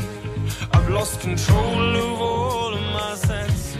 I've 0.73 0.89
lost 0.89 1.21
control 1.21 1.95
of 1.95 2.21
all 2.21 2.73
of 2.73 2.81
my 2.81 3.15
senses. 3.15 3.77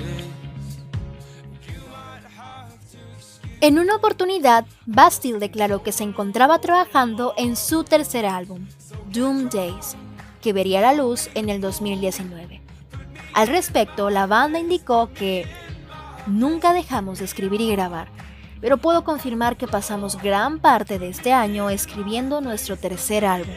You 1.68 1.80
might 1.89 2.24
have 2.38 2.70
to 2.91 3.00
excuse 3.16 3.58
En 3.62 3.80
una 3.80 3.95
oportunidad, 3.95 4.66
Bastille 4.86 5.39
declaró 5.39 5.82
que 5.82 5.91
se 5.91 6.04
encontraba 6.04 6.60
trabajando 6.60 7.34
en 7.38 7.56
su 7.56 7.84
tercer 7.84 8.26
álbum, 8.28 8.68
Doom 9.12 9.50
Days, 9.50 9.95
que 10.41 10.54
vería 10.54 10.82
la 10.82 10.93
luz 10.93 11.30
en 11.34 11.50
el 11.50 11.62
2019. 11.62 12.62
Al 13.34 13.48
respecto, 13.48 14.10
la 14.10 14.28
banda 14.28 14.60
indicó 14.60 15.10
que 15.14 15.48
nunca 16.28 16.73
dejamos 16.73 17.19
de 17.19 17.25
escribir 17.25 17.61
y 17.61 17.71
grabar, 17.71 18.09
pero 18.61 18.78
puedo 18.78 19.03
confirmar 19.03 19.57
que 19.57 19.67
pasamos 19.67 20.21
gran 20.21 20.59
parte 20.59 20.99
de 20.99 21.09
este 21.09 21.34
año 21.34 21.69
escribiendo 21.69 22.41
nuestro 22.41 22.78
tercer 22.78 23.25
álbum. 23.25 23.55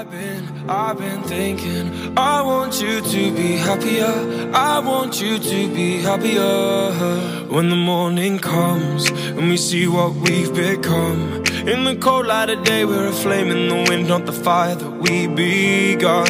I've 0.00 0.10
been, 0.10 0.70
I've 0.70 0.98
been 0.98 1.22
thinking. 1.24 2.16
I 2.16 2.40
want 2.40 2.80
you 2.80 3.02
to 3.02 3.32
be 3.34 3.56
happier. 3.56 4.50
I 4.54 4.78
want 4.78 5.20
you 5.20 5.38
to 5.38 5.74
be 5.74 5.98
happier. 5.98 7.46
When 7.48 7.68
the 7.68 7.76
morning 7.76 8.38
comes 8.38 9.10
and 9.10 9.50
we 9.50 9.58
see 9.58 9.86
what 9.86 10.14
we've 10.14 10.54
become. 10.54 11.44
In 11.68 11.84
the 11.84 11.96
cold 12.00 12.26
light 12.28 12.48
of 12.48 12.64
day, 12.64 12.86
we're 12.86 13.08
a 13.08 13.12
flame 13.12 13.48
in 13.50 13.68
the 13.68 13.90
wind, 13.90 14.08
not 14.08 14.24
the 14.24 14.32
fire 14.32 14.74
that 14.74 14.90
we 15.02 15.26
begun. 15.26 16.29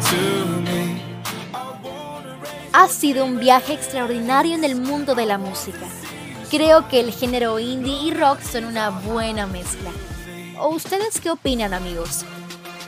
Ha 2.73 2.87
sido 2.87 3.25
un 3.25 3.37
viaje 3.37 3.73
extraordinario 3.73 4.55
en 4.55 4.63
el 4.63 4.77
mundo 4.77 5.13
de 5.13 5.25
la 5.25 5.37
música. 5.37 5.85
Creo 6.49 6.87
que 6.87 7.01
el 7.01 7.11
género 7.11 7.59
indie 7.59 8.01
y 8.01 8.13
rock 8.13 8.39
son 8.41 8.63
una 8.63 8.89
buena 8.89 9.45
mezcla. 9.45 9.89
¿O 10.57 10.69
ustedes 10.69 11.19
qué 11.19 11.31
opinan 11.31 11.73
amigos? 11.73 12.23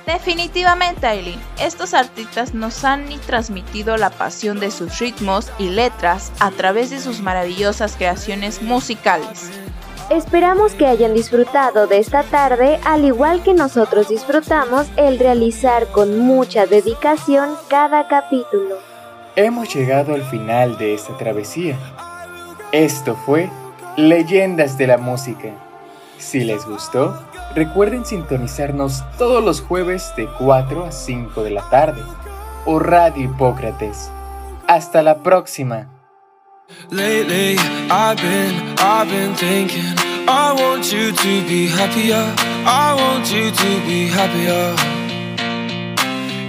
Definitivamente, 0.06 1.06
Aileen, 1.06 1.40
estos 1.60 1.94
artistas 1.94 2.54
nos 2.54 2.86
han 2.86 3.10
transmitido 3.28 3.98
la 3.98 4.10
pasión 4.10 4.62
de 4.62 4.72
sus 4.72 5.00
ritmos 5.00 5.52
y 5.60 5.68
letras 5.68 6.32
a 6.40 6.52
través 6.52 6.90
de 6.90 7.02
sus 7.02 7.20
maravillosas 7.20 7.98
creaciones 7.98 8.62
musicales. 8.62 9.50
Esperamos 10.10 10.74
que 10.74 10.88
hayan 10.88 11.14
disfrutado 11.14 11.88
de 11.88 11.98
esta 11.98 12.24
tarde 12.24 12.80
al 12.86 13.04
igual 13.04 13.44
que 13.44 13.54
nosotros 13.54 14.08
disfrutamos 14.08 14.88
el 14.96 15.20
realizar 15.20 15.88
con 15.88 16.20
mucha 16.20 16.68
dedicación 16.68 17.58
cada 17.68 18.08
capítulo. 18.08 18.93
Hemos 19.36 19.74
llegado 19.74 20.14
al 20.14 20.22
final 20.22 20.78
de 20.78 20.94
esta 20.94 21.18
travesía. 21.18 21.76
Esto 22.72 23.16
fue 23.16 23.50
Leyendas 23.98 24.78
de 24.78 24.86
la 24.86 25.00
Música. 25.00 25.50
Si 26.20 26.42
les 26.44 26.68
gustó, 26.68 27.20
recuerden 27.56 28.06
sintonizarnos 28.06 29.04
todos 29.18 29.44
los 29.44 29.60
jueves 29.60 30.14
de 30.16 30.28
4 30.38 30.86
a 30.86 30.92
5 30.92 31.44
de 31.44 31.50
la 31.50 31.68
tarde 31.72 32.04
o 32.66 32.78
Radio 32.78 33.24
Hipócrates. 33.24 34.12
Hasta 34.68 35.02
la 35.02 35.24
próxima. 35.24 35.90